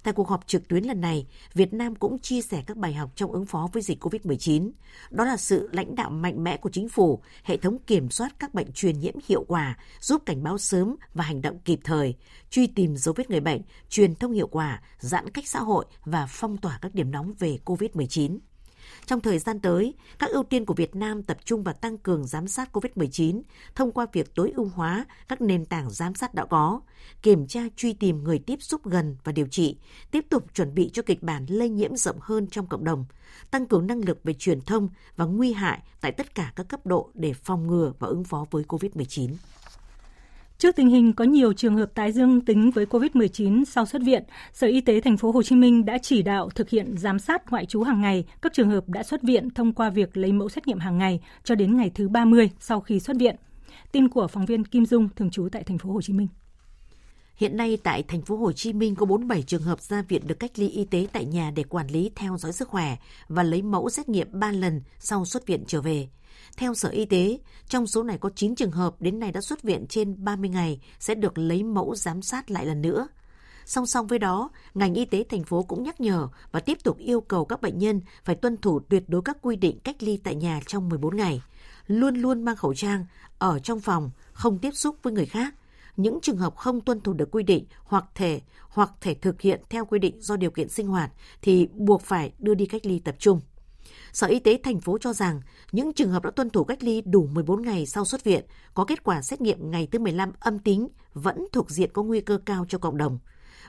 [0.02, 3.10] Tại cuộc họp trực tuyến lần này, Việt Nam cũng chia sẻ các bài học
[3.14, 4.70] trong ứng phó với dịch COVID-19.
[5.10, 8.54] Đó là sự lãnh đạo mạnh mẽ của chính phủ, hệ thống kiểm soát các
[8.54, 12.14] bệnh truyền nhiễm hiệu quả, giúp cảnh báo sớm và hành động kịp thời,
[12.50, 16.26] truy tìm dấu vết người bệnh, truyền thông hiệu quả, giãn cách xã hội và
[16.28, 18.38] phong tỏa các điểm nóng về COVID-19.
[19.10, 22.26] Trong thời gian tới, các ưu tiên của Việt Nam tập trung vào tăng cường
[22.26, 23.42] giám sát COVID-19
[23.74, 26.80] thông qua việc tối ưu hóa các nền tảng giám sát đã có,
[27.22, 29.76] kiểm tra truy tìm người tiếp xúc gần và điều trị,
[30.10, 33.04] tiếp tục chuẩn bị cho kịch bản lây nhiễm rộng hơn trong cộng đồng,
[33.50, 36.86] tăng cường năng lực về truyền thông và nguy hại tại tất cả các cấp
[36.86, 39.34] độ để phòng ngừa và ứng phó với COVID-19.
[40.60, 44.22] Trước tình hình có nhiều trường hợp tái dương tính với COVID-19 sau xuất viện,
[44.52, 47.50] Sở Y tế thành phố Hồ Chí Minh đã chỉ đạo thực hiện giám sát
[47.50, 50.48] ngoại trú hàng ngày các trường hợp đã xuất viện thông qua việc lấy mẫu
[50.48, 53.36] xét nghiệm hàng ngày cho đến ngày thứ 30 sau khi xuất viện.
[53.92, 56.28] Tin của phóng viên Kim Dung thường trú tại thành phố Hồ Chí Minh.
[57.36, 60.38] Hiện nay tại thành phố Hồ Chí Minh có 47 trường hợp ra viện được
[60.38, 62.96] cách ly y tế tại nhà để quản lý theo dõi sức khỏe
[63.28, 66.08] và lấy mẫu xét nghiệm 3 lần sau xuất viện trở về.
[66.56, 67.38] Theo Sở Y tế,
[67.68, 70.80] trong số này có 9 trường hợp đến nay đã xuất viện trên 30 ngày
[70.98, 73.08] sẽ được lấy mẫu giám sát lại lần nữa.
[73.66, 76.98] Song song với đó, ngành y tế thành phố cũng nhắc nhở và tiếp tục
[76.98, 80.16] yêu cầu các bệnh nhân phải tuân thủ tuyệt đối các quy định cách ly
[80.16, 81.42] tại nhà trong 14 ngày,
[81.86, 83.06] luôn luôn mang khẩu trang,
[83.38, 85.54] ở trong phòng, không tiếp xúc với người khác.
[85.96, 89.60] Những trường hợp không tuân thủ được quy định hoặc thể hoặc thể thực hiện
[89.68, 91.10] theo quy định do điều kiện sinh hoạt
[91.42, 93.40] thì buộc phải đưa đi cách ly tập trung.
[94.12, 95.40] Sở Y tế thành phố cho rằng
[95.72, 98.44] những trường hợp đã tuân thủ cách ly đủ 14 ngày sau xuất viện,
[98.74, 102.20] có kết quả xét nghiệm ngày thứ 15 âm tính vẫn thuộc diện có nguy
[102.20, 103.18] cơ cao cho cộng đồng.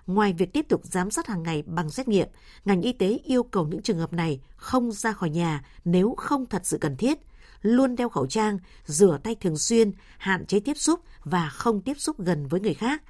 [0.07, 2.27] Ngoài việc tiếp tục giám sát hàng ngày bằng xét nghiệm,
[2.65, 6.45] ngành y tế yêu cầu những trường hợp này không ra khỏi nhà nếu không
[6.45, 7.19] thật sự cần thiết,
[7.61, 11.93] luôn đeo khẩu trang, rửa tay thường xuyên, hạn chế tiếp xúc và không tiếp
[11.97, 13.03] xúc gần với người khác,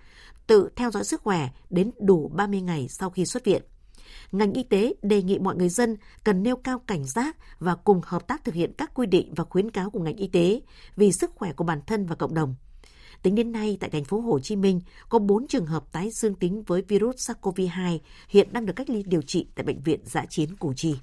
[0.48, 3.62] tự theo dõi sức khỏe đến đủ 30 ngày sau khi xuất viện
[4.32, 8.02] ngành y tế đề nghị mọi người dân cần nêu cao cảnh giác và cùng
[8.04, 10.62] hợp tác thực hiện các quy định và khuyến cáo của ngành y tế
[10.96, 12.56] vì sức khỏe của bản thân và cộng đồng.
[13.22, 16.36] Tính đến nay, tại thành phố Hồ Chí Minh có 4 trường hợp tái dương
[16.36, 18.00] tính với virus SARS-CoV-2
[18.30, 20.96] hiện đang được cách ly điều trị tại bệnh viện Giã chiến Củ Chi.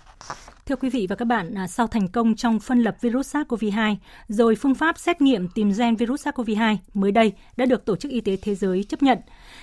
[0.66, 3.96] Thưa quý vị và các bạn, à, sau thành công trong phân lập virus SARS-CoV-2,
[4.28, 8.12] rồi phương pháp xét nghiệm tìm gen virus SARS-CoV-2 mới đây đã được Tổ chức
[8.12, 9.18] Y tế Thế giới chấp nhận.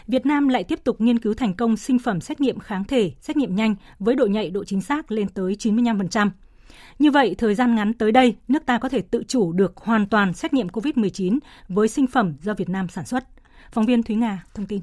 [0.08, 3.12] Việt Nam lại tiếp tục nghiên cứu thành công sinh phẩm xét nghiệm kháng thể,
[3.22, 6.30] xét nghiệm nhanh với độ nhạy độ chính xác lên tới 95%.
[7.00, 10.08] Như vậy, thời gian ngắn tới đây, nước ta có thể tự chủ được hoàn
[10.08, 13.24] toàn xét nghiệm COVID-19 với sinh phẩm do Việt Nam sản xuất.
[13.72, 14.82] Phóng viên Thúy Nga thông tin.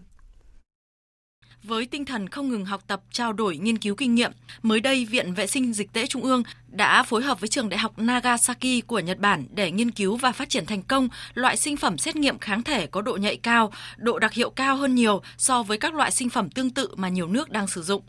[1.62, 4.32] Với tinh thần không ngừng học tập, trao đổi, nghiên cứu kinh nghiệm,
[4.62, 7.78] mới đây Viện Vệ sinh Dịch tễ Trung ương đã phối hợp với trường đại
[7.78, 11.76] học Nagasaki của Nhật Bản để nghiên cứu và phát triển thành công loại sinh
[11.76, 15.22] phẩm xét nghiệm kháng thể có độ nhạy cao, độ đặc hiệu cao hơn nhiều
[15.38, 18.02] so với các loại sinh phẩm tương tự mà nhiều nước đang sử dụng.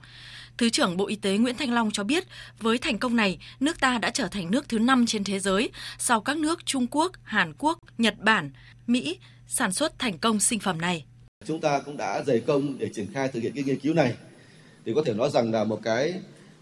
[0.58, 2.24] Thứ trưởng Bộ Y tế Nguyễn Thanh Long cho biết,
[2.60, 5.70] với thành công này, nước ta đã trở thành nước thứ 5 trên thế giới
[6.00, 8.52] sau các nước Trung Quốc, Hàn Quốc, Nhật Bản,
[8.88, 11.06] Mỹ sản xuất thành công sinh phẩm này.
[11.46, 14.14] Chúng ta cũng đã dày công để triển khai thực hiện cái nghiên cứu này.
[14.86, 16.14] Thì có thể nói rằng là một cái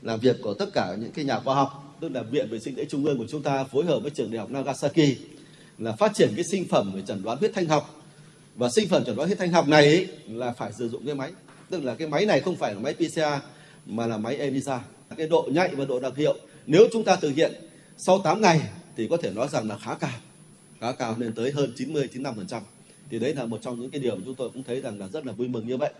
[0.01, 2.75] làm việc của tất cả những cái nhà khoa học, tức là Viện Vệ sinh
[2.75, 5.17] Tế Trung ương của chúng ta phối hợp với trường đại học Nagasaki
[5.77, 8.03] là phát triển cái sinh phẩm về chẩn đoán huyết thanh học.
[8.55, 11.15] Và sinh phẩm chẩn đoán huyết thanh học này ấy, là phải sử dụng cái
[11.15, 11.31] máy,
[11.69, 13.19] tức là cái máy này không phải là máy PCR
[13.85, 14.81] mà là máy ELISA.
[15.17, 16.35] Cái độ nhạy và độ đặc hiệu.
[16.67, 17.51] Nếu chúng ta thực hiện
[17.97, 18.61] sau 8 ngày
[18.97, 20.19] thì có thể nói rằng là khá cao,
[20.79, 22.61] khá cao lên tới hơn 90 95%
[23.09, 25.25] thì đấy là một trong những cái điều chúng tôi cũng thấy rằng là rất
[25.25, 25.93] là vui mừng như vậy.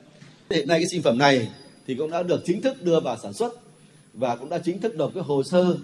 [0.49, 1.49] Hiện nay cái sinh phẩm này
[1.88, 3.53] thì cũng đã được chính thức đưa vào sản xuất
[4.13, 5.77] và cũng đã chính thức nộp cái hồ sơ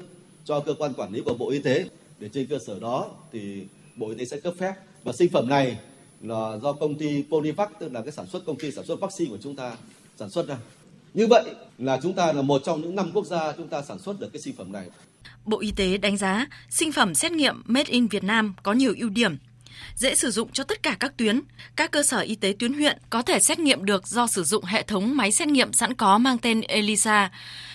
[0.45, 1.85] cho cơ quan quản lý của bộ y tế.
[2.19, 3.63] Để trên cơ sở đó thì
[3.95, 4.73] bộ y tế sẽ cấp phép.
[5.03, 5.77] Và sinh phẩm này
[6.21, 9.31] là do công ty Polivac tức là cái sản xuất công ty sản xuất vaccine
[9.31, 9.77] của chúng ta
[10.19, 10.57] sản xuất ra
[11.17, 11.43] như vậy
[11.77, 14.29] là chúng ta là một trong những năm quốc gia chúng ta sản xuất được
[14.33, 14.85] cái sinh phẩm này.
[15.45, 18.93] Bộ Y tế đánh giá sinh phẩm xét nghiệm Made in Việt Nam có nhiều
[18.97, 19.37] ưu điểm,
[19.95, 21.41] dễ sử dụng cho tất cả các tuyến.
[21.75, 24.65] Các cơ sở y tế tuyến huyện có thể xét nghiệm được do sử dụng
[24.65, 27.31] hệ thống máy xét nghiệm sẵn có mang tên ELISA.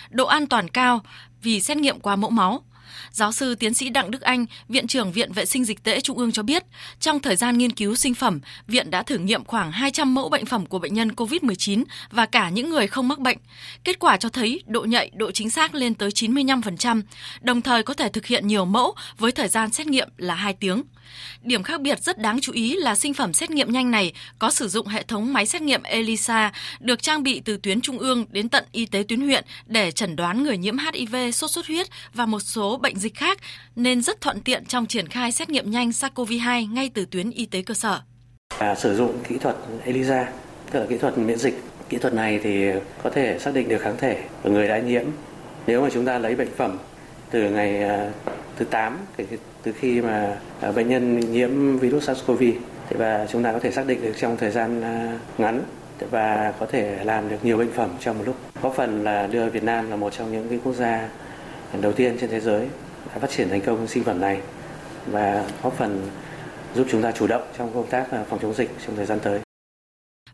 [0.09, 1.01] Độ an toàn cao
[1.41, 2.63] vì xét nghiệm qua mẫu máu.
[3.11, 6.17] Giáo sư tiến sĩ Đặng Đức Anh, Viện trưởng Viện Vệ sinh Dịch tễ Trung
[6.17, 6.63] ương cho biết,
[6.99, 10.45] trong thời gian nghiên cứu sinh phẩm, Viện đã thử nghiệm khoảng 200 mẫu bệnh
[10.45, 13.37] phẩm của bệnh nhân COVID-19 và cả những người không mắc bệnh.
[13.83, 17.01] Kết quả cho thấy độ nhạy, độ chính xác lên tới 95%,
[17.41, 20.53] đồng thời có thể thực hiện nhiều mẫu với thời gian xét nghiệm là 2
[20.53, 20.83] tiếng.
[21.41, 24.51] Điểm khác biệt rất đáng chú ý là sinh phẩm xét nghiệm nhanh này có
[24.51, 28.25] sử dụng hệ thống máy xét nghiệm ELISA được trang bị từ tuyến trung ương
[28.29, 31.87] đến tận y tế tuyến huyện để chẩn đoán người nhiễm HIV, sốt xuất huyết
[32.13, 33.37] và một số bệnh dịch khác
[33.75, 37.45] nên rất thuận tiện trong triển khai xét nghiệm nhanh SARS-CoV-2 ngay từ tuyến y
[37.45, 37.99] tế cơ sở.
[38.57, 39.55] À, sử dụng kỹ thuật
[39.85, 40.31] ELISA,
[40.71, 41.63] tức là kỹ thuật miễn dịch.
[41.89, 42.65] Kỹ thuật này thì
[43.03, 45.05] có thể xác định được kháng thể của người đã nhiễm.
[45.67, 46.77] Nếu mà chúng ta lấy bệnh phẩm
[47.31, 48.11] từ ngày à,
[48.57, 48.97] thứ 8
[49.63, 52.53] từ khi mà à, bệnh nhân nhiễm virus SARS-CoV
[52.89, 55.61] thì và chúng ta có thể xác định được trong thời gian à, ngắn
[56.11, 58.35] và có thể làm được nhiều bệnh phẩm trong một lúc.
[58.61, 61.09] Có phần là đưa Việt Nam là một trong những cái quốc gia
[61.81, 62.67] đầu tiên trên thế giới
[63.07, 64.41] đã phát triển thành công sinh phẩm này
[65.07, 66.09] và góp phần
[66.75, 69.19] giúp chúng ta chủ động trong công tác à, phòng chống dịch trong thời gian
[69.23, 69.39] tới.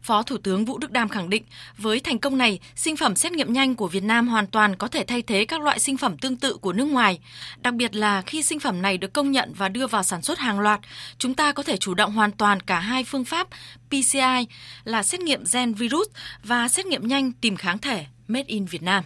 [0.02, 1.44] Phó Thủ tướng Vũ Đức Đam khẳng định,
[1.78, 4.88] với thành công này, sinh phẩm xét nghiệm nhanh của Việt Nam hoàn toàn có
[4.88, 7.20] thể thay thế các loại sinh phẩm tương tự của nước ngoài.
[7.62, 10.40] Đặc biệt là khi sinh phẩm này được công nhận và đưa vào sản xuất
[10.40, 10.80] hàng loạt,
[11.18, 13.48] chúng ta có thể chủ động hoàn toàn cả hai phương pháp
[13.90, 14.48] PCI
[14.84, 16.08] là xét nghiệm gen virus
[16.44, 19.04] và xét nghiệm nhanh tìm kháng thể Made in Việt Nam.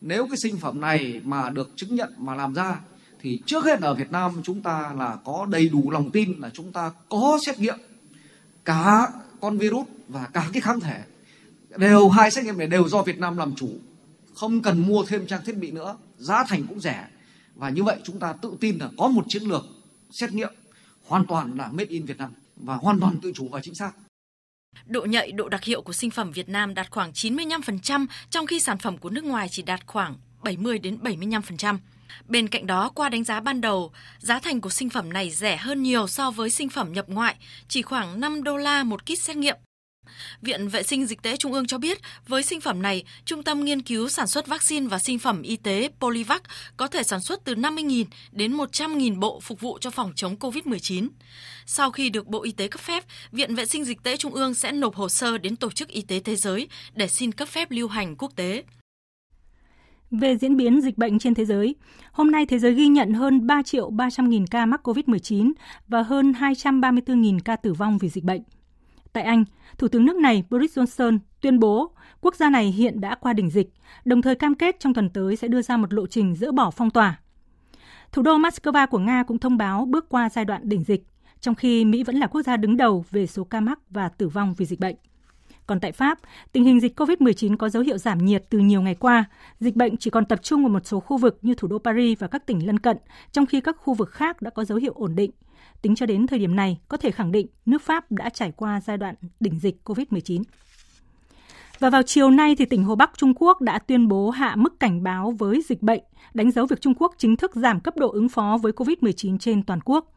[0.00, 2.80] Nếu cái sinh phẩm này mà được chứng nhận mà làm ra,
[3.20, 6.50] thì trước hết ở Việt Nam chúng ta là có đầy đủ lòng tin là
[6.54, 7.78] chúng ta có xét nghiệm
[8.64, 9.08] cả
[9.40, 11.02] con virus và cả cái kháng thể
[11.76, 13.70] đều hai xét nghiệm này đều do Việt Nam làm chủ,
[14.34, 17.06] không cần mua thêm trang thiết bị nữa, giá thành cũng rẻ
[17.54, 19.64] và như vậy chúng ta tự tin là có một chiến lược
[20.10, 20.52] xét nghiệm
[21.06, 23.92] hoàn toàn là made in Việt Nam và hoàn toàn tự chủ và chính xác.
[24.90, 28.60] Độ nhạy, độ đặc hiệu của sinh phẩm Việt Nam đạt khoảng 95%, trong khi
[28.60, 31.78] sản phẩm của nước ngoài chỉ đạt khoảng 70 đến 75%.
[32.28, 35.56] Bên cạnh đó, qua đánh giá ban đầu, giá thành của sinh phẩm này rẻ
[35.56, 37.36] hơn nhiều so với sinh phẩm nhập ngoại,
[37.68, 39.56] chỉ khoảng 5 đô la một kit xét nghiệm.
[40.42, 41.98] Viện Vệ sinh Dịch tễ Trung ương cho biết,
[42.28, 45.56] với sinh phẩm này, Trung tâm Nghiên cứu Sản xuất Vaccine và Sinh phẩm Y
[45.56, 46.42] tế Polivac
[46.76, 51.08] có thể sản xuất từ 50.000 đến 100.000 bộ phục vụ cho phòng chống COVID-19.
[51.66, 54.54] Sau khi được Bộ Y tế cấp phép, Viện Vệ sinh Dịch tễ Trung ương
[54.54, 57.70] sẽ nộp hồ sơ đến Tổ chức Y tế Thế giới để xin cấp phép
[57.70, 58.64] lưu hành quốc tế.
[60.10, 61.74] Về diễn biến dịch bệnh trên thế giới,
[62.12, 65.52] hôm nay thế giới ghi nhận hơn 3 triệu 300 nghìn ca mắc COVID-19
[65.88, 68.42] và hơn 234 nghìn ca tử vong vì dịch bệnh.
[69.12, 69.44] Tại Anh,
[69.78, 71.90] Thủ tướng nước này Boris Johnson tuyên bố
[72.20, 73.68] quốc gia này hiện đã qua đỉnh dịch,
[74.04, 76.70] đồng thời cam kết trong tuần tới sẽ đưa ra một lộ trình dỡ bỏ
[76.70, 77.20] phong tỏa.
[78.12, 81.04] Thủ đô Moscow của Nga cũng thông báo bước qua giai đoạn đỉnh dịch,
[81.40, 84.28] trong khi Mỹ vẫn là quốc gia đứng đầu về số ca mắc và tử
[84.28, 84.96] vong vì dịch bệnh.
[85.66, 86.18] Còn tại Pháp,
[86.52, 89.24] tình hình dịch COVID-19 có dấu hiệu giảm nhiệt từ nhiều ngày qua.
[89.60, 92.18] Dịch bệnh chỉ còn tập trung ở một số khu vực như thủ đô Paris
[92.18, 92.96] và các tỉnh lân cận,
[93.32, 95.30] trong khi các khu vực khác đã có dấu hiệu ổn định.
[95.82, 98.80] Tính cho đến thời điểm này, có thể khẳng định nước Pháp đã trải qua
[98.80, 100.42] giai đoạn đỉnh dịch COVID-19.
[101.78, 104.80] Và vào chiều nay thì tỉnh Hồ Bắc Trung Quốc đã tuyên bố hạ mức
[104.80, 106.00] cảnh báo với dịch bệnh,
[106.34, 109.62] đánh dấu việc Trung Quốc chính thức giảm cấp độ ứng phó với COVID-19 trên
[109.62, 110.12] toàn quốc.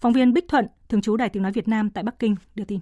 [0.00, 2.64] Phóng viên Bích Thuận, thường trú Đài Tiếng nói Việt Nam tại Bắc Kinh đưa
[2.64, 2.80] tin.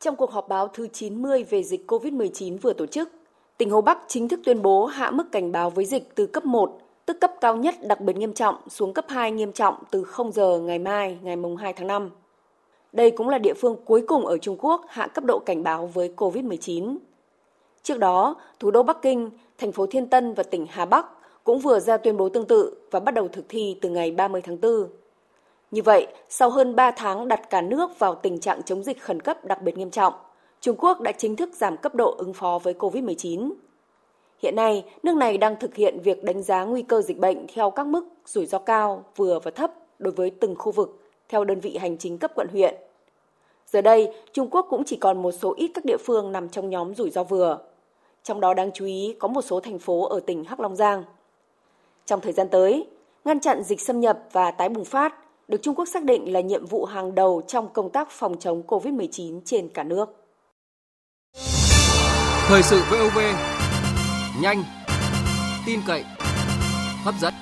[0.00, 3.12] Trong cuộc họp báo thứ 90 về dịch COVID-19 vừa tổ chức,
[3.58, 6.44] tỉnh Hồ Bắc chính thức tuyên bố hạ mức cảnh báo với dịch từ cấp
[6.44, 10.04] 1, tức cấp cao nhất đặc biệt nghiêm trọng xuống cấp 2 nghiêm trọng từ
[10.04, 12.10] 0 giờ ngày mai, ngày 2 tháng 5.
[12.92, 15.86] Đây cũng là địa phương cuối cùng ở Trung Quốc hạ cấp độ cảnh báo
[15.86, 16.96] với COVID-19.
[17.82, 21.06] Trước đó, thủ đô Bắc Kinh, thành phố Thiên Tân và tỉnh Hà Bắc
[21.44, 24.40] cũng vừa ra tuyên bố tương tự và bắt đầu thực thi từ ngày 30
[24.42, 24.88] tháng 4.
[25.70, 29.20] Như vậy, sau hơn 3 tháng đặt cả nước vào tình trạng chống dịch khẩn
[29.20, 30.14] cấp đặc biệt nghiêm trọng,
[30.60, 33.50] Trung Quốc đã chính thức giảm cấp độ ứng phó với COVID-19.
[34.42, 37.70] Hiện nay, nước này đang thực hiện việc đánh giá nguy cơ dịch bệnh theo
[37.70, 41.60] các mức rủi ro cao, vừa và thấp đối với từng khu vực theo đơn
[41.60, 42.74] vị hành chính cấp quận huyện.
[43.66, 46.70] Giờ đây, Trung Quốc cũng chỉ còn một số ít các địa phương nằm trong
[46.70, 47.58] nhóm rủi ro vừa.
[48.22, 51.04] Trong đó đáng chú ý có một số thành phố ở tỉnh Hắc Long Giang.
[52.06, 52.86] Trong thời gian tới,
[53.24, 55.14] ngăn chặn dịch xâm nhập và tái bùng phát
[55.48, 58.62] được Trung Quốc xác định là nhiệm vụ hàng đầu trong công tác phòng chống
[58.66, 60.08] COVID-19 trên cả nước.
[62.48, 63.18] Thời sự VOV,
[64.42, 64.64] nhanh,
[65.66, 66.04] tin cậy,
[67.04, 67.34] hấp dẫn.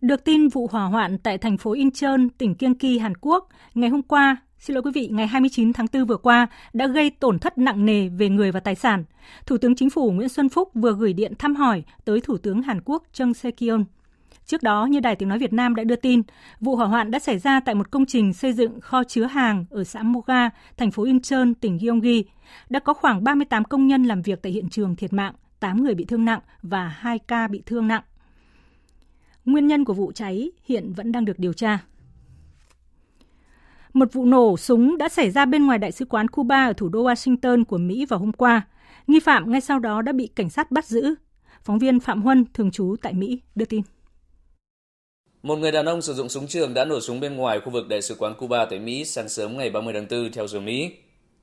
[0.00, 4.02] Được tin vụ hỏa hoạn tại thành phố Incheon, tỉnh Gyeonggi, Hàn Quốc, ngày hôm
[4.02, 7.58] qua xin lỗi quý vị, ngày 29 tháng 4 vừa qua đã gây tổn thất
[7.58, 9.04] nặng nề về người và tài sản.
[9.46, 12.62] Thủ tướng Chính phủ Nguyễn Xuân Phúc vừa gửi điện thăm hỏi tới Thủ tướng
[12.62, 13.84] Hàn Quốc Chung Se-kyun.
[14.50, 16.22] Trước đó, như Đài Tiếng Nói Việt Nam đã đưa tin,
[16.60, 19.64] vụ hỏa hoạn đã xảy ra tại một công trình xây dựng kho chứa hàng
[19.70, 22.24] ở xã Moga, thành phố Incheon, tỉnh Gyeonggi.
[22.68, 25.94] Đã có khoảng 38 công nhân làm việc tại hiện trường thiệt mạng, 8 người
[25.94, 28.02] bị thương nặng và 2 ca bị thương nặng.
[29.44, 31.78] Nguyên nhân của vụ cháy hiện vẫn đang được điều tra.
[33.92, 36.88] Một vụ nổ súng đã xảy ra bên ngoài Đại sứ quán Cuba ở thủ
[36.88, 38.62] đô Washington của Mỹ vào hôm qua.
[39.06, 41.14] Nghi phạm ngay sau đó đã bị cảnh sát bắt giữ.
[41.62, 43.82] Phóng viên Phạm Huân, thường trú tại Mỹ, đưa tin.
[45.42, 47.88] Một người đàn ông sử dụng súng trường đã nổ súng bên ngoài khu vực
[47.88, 50.92] Đại sứ quán Cuba tại Mỹ sáng sớm ngày 30 tháng 4 theo giờ Mỹ.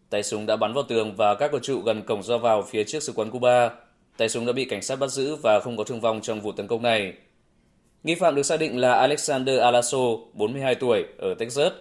[0.10, 2.84] Tay súng đã bắn vào tường và các cột trụ gần cổng ra vào phía
[2.84, 3.70] trước sứ quán Cuba.
[4.18, 6.52] Tay súng đã bị cảnh sát bắt giữ và không có thương vong trong vụ
[6.52, 7.14] tấn công này.
[8.04, 9.98] Nghi phạm được xác định là Alexander Alaso,
[10.34, 11.74] 42 tuổi, ở Texas.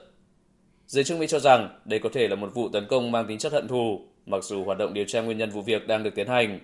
[0.87, 3.39] Giới chức Mỹ cho rằng đây có thể là một vụ tấn công mang tính
[3.39, 6.15] chất hận thù, mặc dù hoạt động điều tra nguyên nhân vụ việc đang được
[6.15, 6.61] tiến hành.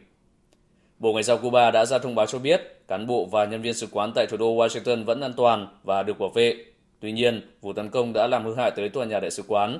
[1.02, 3.74] Bộ Ngoại giao Cuba đã ra thông báo cho biết cán bộ và nhân viên
[3.74, 6.64] sứ quán tại thủ đô Washington vẫn an toàn và được bảo vệ.
[7.00, 9.78] Tuy nhiên, vụ tấn công đã làm hư hại tới tòa nhà đại sứ quán.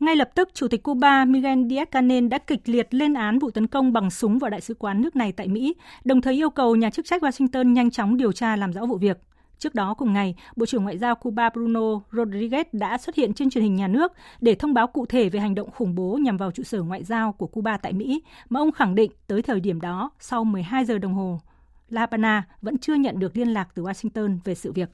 [0.00, 3.66] Ngay lập tức, Chủ tịch Cuba Miguel Díaz-Canel đã kịch liệt lên án vụ tấn
[3.66, 6.76] công bằng súng vào đại sứ quán nước này tại Mỹ, đồng thời yêu cầu
[6.76, 9.18] nhà chức trách Washington nhanh chóng điều tra làm rõ vụ việc.
[9.58, 13.50] Trước đó cùng ngày, Bộ trưởng Ngoại giao Cuba Bruno Rodriguez đã xuất hiện trên
[13.50, 16.36] truyền hình nhà nước để thông báo cụ thể về hành động khủng bố nhằm
[16.36, 19.60] vào trụ sở ngoại giao của Cuba tại Mỹ, mà ông khẳng định tới thời
[19.60, 21.40] điểm đó, sau 12 giờ đồng hồ,
[21.88, 24.90] La Habana vẫn chưa nhận được liên lạc từ Washington về sự việc.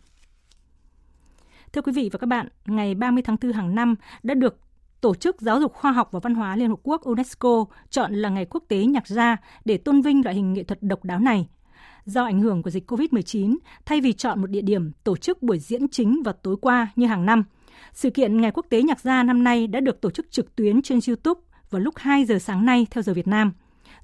[1.72, 4.58] Thưa quý vị và các bạn, ngày 30 tháng 4 hàng năm đã được
[5.00, 8.28] Tổ chức Giáo dục Khoa học và Văn hóa Liên Hợp Quốc UNESCO chọn là
[8.28, 11.48] Ngày Quốc tế Nhạc gia để tôn vinh loại hình nghệ thuật độc đáo này.
[12.05, 15.59] Do ảnh hưởng của dịch COVID-19, thay vì chọn một địa điểm tổ chức buổi
[15.59, 17.44] diễn chính vào tối qua như hàng năm,
[17.92, 20.82] sự kiện Ngày Quốc tế Nhạc gia năm nay đã được tổ chức trực tuyến
[20.82, 21.40] trên YouTube
[21.70, 23.53] vào lúc 2 giờ sáng nay theo giờ Việt Nam.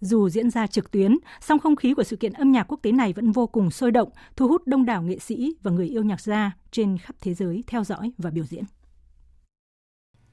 [0.00, 2.92] Dù diễn ra trực tuyến, song không khí của sự kiện âm nhạc quốc tế
[2.92, 6.02] này vẫn vô cùng sôi động, thu hút đông đảo nghệ sĩ và người yêu
[6.02, 8.64] nhạc gia trên khắp thế giới theo dõi và biểu diễn.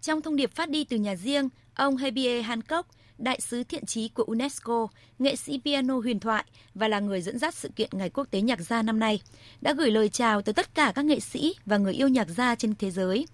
[0.01, 4.09] Trong thông điệp phát đi từ nhà riêng, ông Herbie Hancock, đại sứ thiện trí
[4.09, 4.87] của UNESCO,
[5.19, 6.45] nghệ sĩ piano huyền thoại
[6.75, 9.21] và là người dẫn dắt sự kiện Ngày Quốc tế Nhạc gia năm nay,
[9.61, 12.55] đã gửi lời chào tới tất cả các nghệ sĩ và người yêu nhạc gia
[12.55, 13.25] trên thế giới.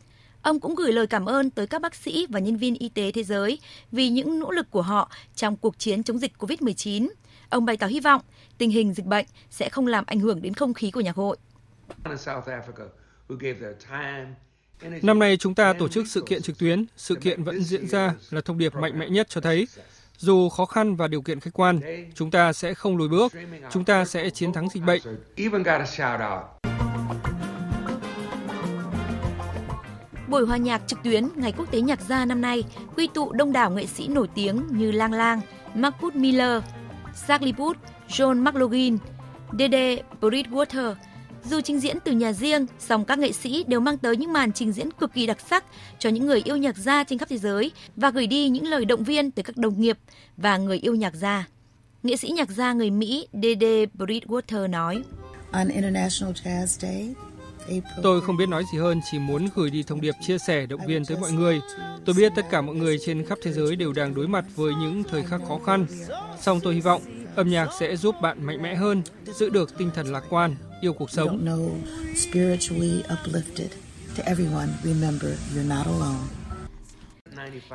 [0.41, 3.11] Ông cũng gửi lời cảm ơn tới các bác sĩ và nhân viên y tế
[3.11, 3.59] thế giới
[3.91, 7.07] vì những nỗ lực của họ trong cuộc chiến chống dịch COVID-19.
[7.49, 8.21] Ông bày tỏ hy vọng
[8.57, 11.37] tình hình dịch bệnh sẽ không làm ảnh hưởng đến không khí của nhạc hội.
[14.81, 18.13] Năm nay chúng ta tổ chức sự kiện trực tuyến, sự kiện vẫn diễn ra
[18.29, 19.67] là thông điệp mạnh mẽ nhất cho thấy
[20.17, 21.79] dù khó khăn và điều kiện khách quan,
[22.15, 23.33] chúng ta sẽ không lùi bước,
[23.71, 25.01] chúng ta sẽ chiến thắng dịch bệnh.
[30.27, 32.63] Buổi hòa nhạc trực tuyến Ngày Quốc tế Nhạc gia năm nay
[32.95, 35.41] quy tụ đông đảo nghệ sĩ nổi tiếng như Lang Lang,
[35.75, 36.63] Marcus Miller,
[37.27, 37.77] Charlie Puth,
[38.09, 38.97] John McLaughlin,
[39.59, 40.95] Dede Bridgewater,
[41.49, 44.53] dù trình diễn từ nhà riêng, song các nghệ sĩ đều mang tới những màn
[44.53, 45.65] trình diễn cực kỳ đặc sắc
[45.99, 48.85] cho những người yêu nhạc gia trên khắp thế giới và gửi đi những lời
[48.85, 49.97] động viên tới các đồng nghiệp
[50.37, 51.47] và người yêu nhạc gia.
[52.03, 55.03] Nghệ sĩ nhạc gia người Mỹ Dede Bridgewater nói:
[55.51, 57.15] On International Jazz Day,
[58.03, 60.81] Tôi không biết nói gì hơn, chỉ muốn gửi đi thông điệp chia sẻ, động
[60.87, 61.59] viên tới mọi người.
[62.05, 64.73] Tôi biết tất cả mọi người trên khắp thế giới đều đang đối mặt với
[64.79, 65.85] những thời khắc khó khăn.
[66.41, 67.01] Song tôi hy vọng
[67.35, 70.93] âm nhạc sẽ giúp bạn mạnh mẽ hơn, giữ được tinh thần lạc quan, yêu
[70.93, 71.45] cuộc sống.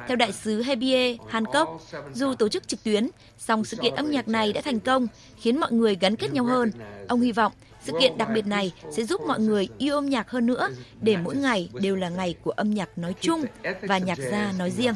[0.09, 1.70] Theo đại sứ Hebie Hancock,
[2.14, 5.61] dù tổ chức trực tuyến, song sự kiện âm nhạc này đã thành công, khiến
[5.61, 6.70] mọi người gắn kết nhau hơn.
[7.09, 7.52] Ông hy vọng
[7.84, 10.68] sự kiện đặc biệt này sẽ giúp mọi người yêu âm nhạc hơn nữa,
[11.00, 13.44] để mỗi ngày đều là ngày của âm nhạc nói chung
[13.82, 14.94] và nhạc gia nói riêng.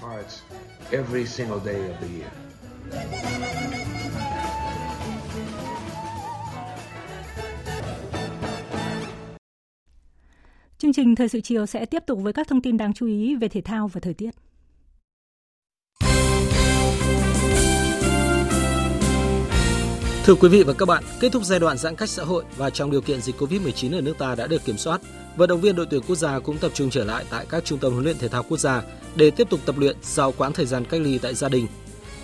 [10.82, 13.34] Chương trình Thời sự chiều sẽ tiếp tục với các thông tin đáng chú ý
[13.34, 14.30] về thể thao và thời tiết.
[20.24, 22.70] Thưa quý vị và các bạn, kết thúc giai đoạn giãn cách xã hội và
[22.70, 25.00] trong điều kiện dịch Covid-19 ở nước ta đã được kiểm soát,
[25.36, 27.78] vận động viên đội tuyển quốc gia cũng tập trung trở lại tại các trung
[27.78, 28.82] tâm huấn luyện thể thao quốc gia
[29.16, 31.66] để tiếp tục tập luyện sau quãng thời gian cách ly tại gia đình.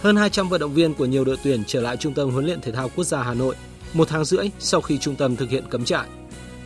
[0.00, 2.60] Hơn 200 vận động viên của nhiều đội tuyển trở lại trung tâm huấn luyện
[2.60, 3.54] thể thao quốc gia Hà Nội
[3.92, 6.08] một tháng rưỡi sau khi trung tâm thực hiện cấm trại.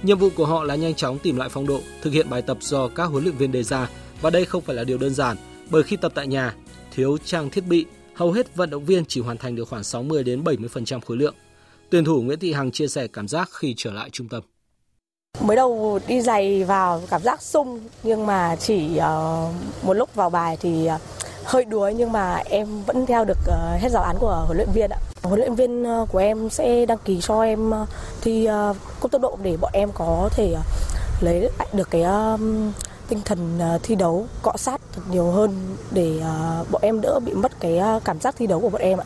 [0.02, 2.56] Nhiệm vụ của họ là nhanh chóng tìm lại phong độ, thực hiện bài tập
[2.60, 3.90] do các huấn luyện viên đề ra
[4.20, 5.36] và đây không phải là điều đơn giản
[5.70, 6.54] bởi khi tập tại nhà,
[6.94, 10.24] thiếu trang thiết bị, hầu hết vận động viên chỉ hoàn thành được khoảng 60
[10.24, 11.34] đến 70% khối lượng.
[11.90, 14.42] Tuyển thủ Nguyễn Thị Hằng chia sẻ cảm giác khi trở lại trung tâm.
[15.40, 20.30] Mới đầu đi giày vào cảm giác sung nhưng mà chỉ uh, một lúc vào
[20.30, 21.00] bài thì uh,
[21.44, 24.68] hơi đuối nhưng mà em vẫn theo được uh, hết giáo án của huấn luyện
[24.74, 25.07] viên ạ.
[25.22, 27.86] Huấn luyện viên ờ, của em sẽ đăng ký cho em ờ,
[28.20, 30.56] thi uh, cúp tốc độ để bọn em có thể
[31.20, 32.02] lấy lại được cái
[33.08, 33.38] tinh thần
[33.82, 35.50] thi đấu cọ sát thật nhiều hơn
[35.90, 36.20] để
[36.70, 39.04] bọn em đỡ bị mất cái cảm giác thi đấu của bọn em ạ.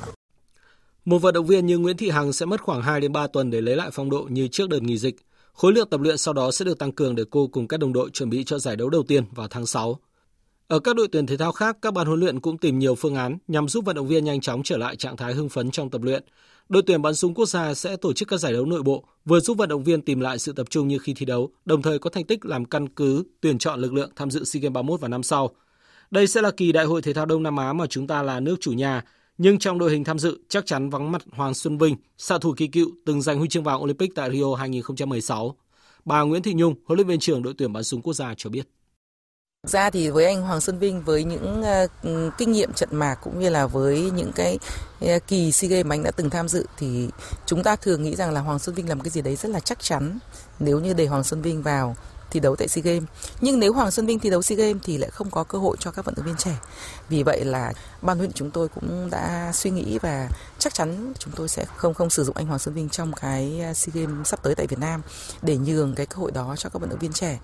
[1.05, 3.51] Một vận động viên như Nguyễn Thị Hằng sẽ mất khoảng 2 đến 3 tuần
[3.51, 5.17] để lấy lại phong độ như trước đợt nghỉ dịch.
[5.53, 7.93] Khối lượng tập luyện sau đó sẽ được tăng cường để cô cùng các đồng
[7.93, 9.99] đội chuẩn bị cho giải đấu đầu tiên vào tháng 6.
[10.73, 13.15] Ở các đội tuyển thể thao khác, các ban huấn luyện cũng tìm nhiều phương
[13.15, 15.91] án nhằm giúp vận động viên nhanh chóng trở lại trạng thái hưng phấn trong
[15.91, 16.25] tập luyện.
[16.69, 19.41] Đội tuyển bắn súng quốc gia sẽ tổ chức các giải đấu nội bộ, vừa
[19.41, 21.99] giúp vận động viên tìm lại sự tập trung như khi thi đấu, đồng thời
[21.99, 25.01] có thành tích làm căn cứ tuyển chọn lực lượng tham dự SEA Games 31
[25.01, 25.51] vào năm sau.
[26.11, 28.41] Đây sẽ là kỳ đại hội thể thao Đông Nam Á mà chúng ta là
[28.41, 29.05] nước chủ nhà,
[29.39, 32.55] nhưng trong đội hình tham dự chắc chắn vắng mặt Hoàng Xuân Vinh, xạ thủ
[32.57, 35.57] kỳ cựu từng giành huy chương vàng Olympic tại Rio 2016.
[36.05, 38.51] Bà Nguyễn Thị Nhung, huấn luyện viên trưởng đội tuyển bắn súng quốc gia cho
[38.51, 38.69] biết.
[39.67, 43.15] Thực ra thì với anh Hoàng Xuân Vinh với những uh, kinh nghiệm trận mạc
[43.15, 44.59] cũng như là với những cái
[45.05, 47.09] uh, kỳ SEA Games mà anh đã từng tham dự thì
[47.47, 49.61] chúng ta thường nghĩ rằng là Hoàng Xuân Vinh làm cái gì đấy rất là
[49.61, 50.19] chắc chắn.
[50.59, 51.97] Nếu như để Hoàng Xuân Vinh vào
[52.31, 53.09] thi đấu tại SEA Games.
[53.41, 55.77] Nhưng nếu Hoàng Xuân Vinh thi đấu SEA Games thì lại không có cơ hội
[55.81, 56.57] cho các vận động viên trẻ.
[57.09, 61.33] Vì vậy là ban huấn chúng tôi cũng đã suy nghĩ và chắc chắn chúng
[61.37, 64.29] tôi sẽ không không sử dụng anh Hoàng Xuân Vinh trong cái ờ, SEA Games
[64.29, 65.03] sắp tới tại Việt Nam
[65.43, 67.39] để nhường cái cơ hội đó cho các vận động viên trẻ.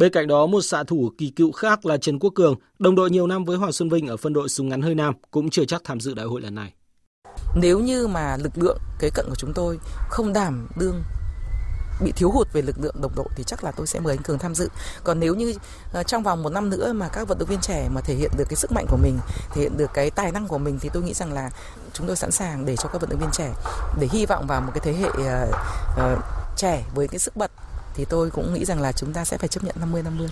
[0.00, 3.10] Bên cạnh đó, một xạ thủ kỳ cựu khác là Trần Quốc Cường, đồng đội
[3.10, 5.64] nhiều năm với Hoàng Xuân Vinh ở phân đội súng ngắn hơi nam, cũng chưa
[5.64, 6.72] chắc tham dự đại hội lần này.
[7.54, 9.78] Nếu như mà lực lượng kế cận của chúng tôi
[10.10, 11.02] không đảm đương
[12.04, 14.22] bị thiếu hụt về lực lượng đồng đội thì chắc là tôi sẽ mời anh
[14.22, 14.68] Cường tham dự.
[15.04, 15.54] Còn nếu như
[15.92, 18.30] ờ, trong vòng một năm nữa mà các vận động viên trẻ mà thể hiện
[18.38, 19.18] được cái sức mạnh của mình,
[19.54, 21.50] thể hiện được cái tài năng của mình thì tôi nghĩ rằng là
[21.92, 23.52] chúng tôi sẵn sàng để cho các vận động viên trẻ
[24.00, 25.54] để hy vọng vào một cái thế hệ uh,
[26.12, 26.24] uh,
[26.56, 27.50] trẻ với cái sức bật
[28.00, 30.26] thì tôi cũng nghĩ rằng là chúng ta sẽ phải chấp nhận 50-50.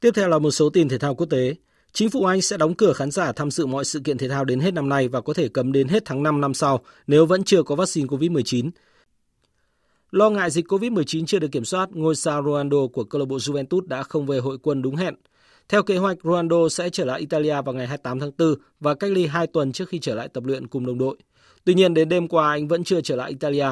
[0.00, 1.54] Tiếp theo là một số tin thể thao quốc tế.
[1.92, 4.44] Chính phủ Anh sẽ đóng cửa khán giả tham dự mọi sự kiện thể thao
[4.44, 7.26] đến hết năm nay và có thể cấm đến hết tháng 5 năm sau nếu
[7.26, 8.70] vẫn chưa có vaccine COVID-19.
[10.10, 13.36] Lo ngại dịch COVID-19 chưa được kiểm soát, ngôi sao Ronaldo của câu lạc bộ
[13.36, 15.14] Juventus đã không về hội quân đúng hẹn.
[15.68, 19.10] Theo kế hoạch, Ronaldo sẽ trở lại Italia vào ngày 28 tháng 4 và cách
[19.10, 21.16] ly 2 tuần trước khi trở lại tập luyện cùng đồng đội.
[21.64, 23.68] Tuy nhiên, đến đêm qua anh vẫn chưa trở lại Italia.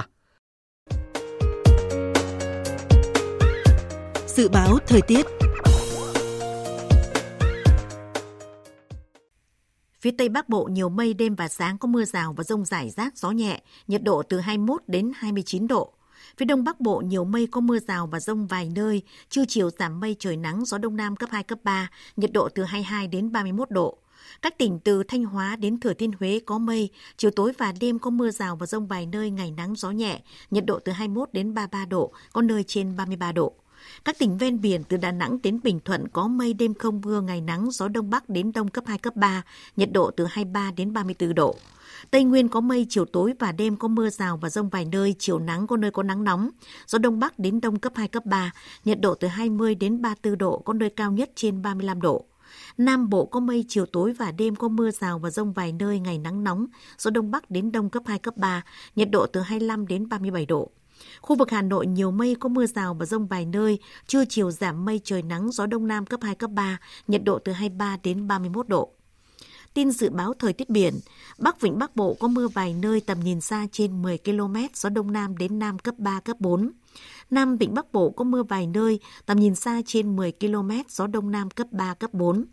[4.36, 5.26] Dự báo thời tiết
[10.00, 12.90] Phía Tây Bắc Bộ nhiều mây, đêm và sáng có mưa rào và rông rải
[12.90, 15.92] rác, gió nhẹ, nhiệt độ từ 21 đến 29 độ.
[16.36, 19.70] Phía Đông Bắc Bộ nhiều mây có mưa rào và rông vài nơi, trưa chiều
[19.70, 23.08] giảm mây trời nắng, gió Đông Nam cấp 2, cấp 3, nhiệt độ từ 22
[23.08, 23.98] đến 31 độ.
[24.42, 27.98] Các tỉnh từ Thanh Hóa đến Thừa Thiên Huế có mây, chiều tối và đêm
[27.98, 31.32] có mưa rào và rông vài nơi, ngày nắng gió nhẹ, nhiệt độ từ 21
[31.32, 33.54] đến 33 độ, có nơi trên 33 độ.
[34.04, 37.20] Các tỉnh ven biển từ Đà Nẵng đến Bình Thuận có mây đêm không mưa,
[37.20, 39.42] ngày nắng, gió đông bắc đến đông cấp 2, cấp 3,
[39.76, 41.56] nhiệt độ từ 23 đến 34 độ.
[42.10, 45.14] Tây Nguyên có mây, chiều tối và đêm có mưa rào và rông vài nơi,
[45.18, 46.50] chiều nắng có nơi có nắng nóng.
[46.86, 48.52] Gió đông bắc đến đông cấp 2, cấp 3,
[48.84, 52.24] nhiệt độ từ 20 đến 34 độ, có nơi cao nhất trên 35 độ.
[52.78, 56.00] Nam Bộ có mây, chiều tối và đêm có mưa rào và rông vài nơi,
[56.00, 56.66] ngày nắng nóng,
[56.98, 58.62] gió đông bắc đến đông cấp 2, cấp 3,
[58.96, 60.70] nhiệt độ từ 25 đến 37 độ.
[61.20, 64.50] Khu vực Hà Nội nhiều mây có mưa rào và rông vài nơi, trưa chiều
[64.50, 66.78] giảm mây trời nắng, gió đông nam cấp 2, cấp 3,
[67.08, 68.92] nhiệt độ từ 23 đến 31 độ.
[69.74, 70.94] Tin dự báo thời tiết biển,
[71.38, 74.88] Bắc Vịnh Bắc Bộ có mưa vài nơi tầm nhìn xa trên 10 km, gió
[74.88, 76.70] đông nam đến nam cấp 3, cấp 4.
[77.30, 81.06] Nam Vịnh Bắc Bộ có mưa vài nơi, tầm nhìn xa trên 10 km, gió
[81.06, 82.44] Đông Nam cấp 3, cấp 4.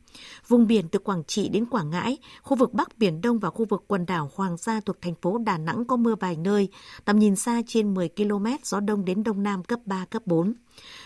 [0.48, 3.66] Vùng biển từ Quảng Trị đến Quảng Ngãi, khu vực Bắc Biển Đông và khu
[3.66, 6.70] vực quần đảo Hoàng Sa thuộc thành phố Đà Nẵng có mưa vài nơi,
[7.06, 10.54] tầm nhìn xa trên 10 km, gió Đông đến Đông Nam cấp 3, cấp 4.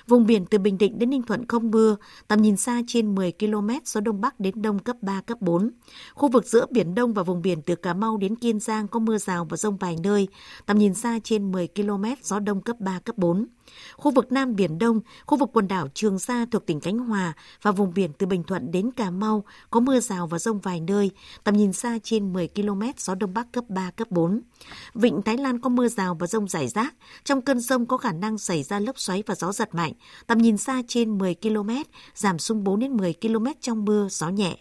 [0.08, 1.96] Vùng biển từ Bình Định đến Ninh Thuận không mưa,
[2.28, 5.72] tầm nhìn xa trên 10 km, gió Đông Bắc đến Đông cấp 3, cấp 4.
[6.14, 9.00] Khu vực giữa Biển Đông và vùng biển từ Cà Mau đến Kiên Giang có
[9.00, 10.28] mưa rào và rông vài nơi,
[10.66, 13.48] tầm nhìn xa trên 10 km, gió Đông cấp 3, cấp 4.
[13.96, 17.34] Khu vực Nam Biển Đông, khu vực quần đảo Trường Sa thuộc tỉnh Khánh Hòa
[17.62, 20.80] và vùng biển từ Bình Thuận đến Cà Mau có mưa rào và rông vài
[20.80, 21.12] nơi,
[21.44, 24.42] tầm nhìn xa trên 10 km, gió Đông Bắc cấp 3, cấp 4.
[24.94, 28.12] Vịnh Thái Lan có mưa rào và rông rải rác, trong cơn rông có khả
[28.12, 29.94] năng xảy ra lốc xoáy và gió giật mạnh,
[30.28, 31.70] tầm nhìn xa trên 10 km,
[32.16, 34.58] giảm xuống 4 đến 10 km trong mưa, gió nhẹ.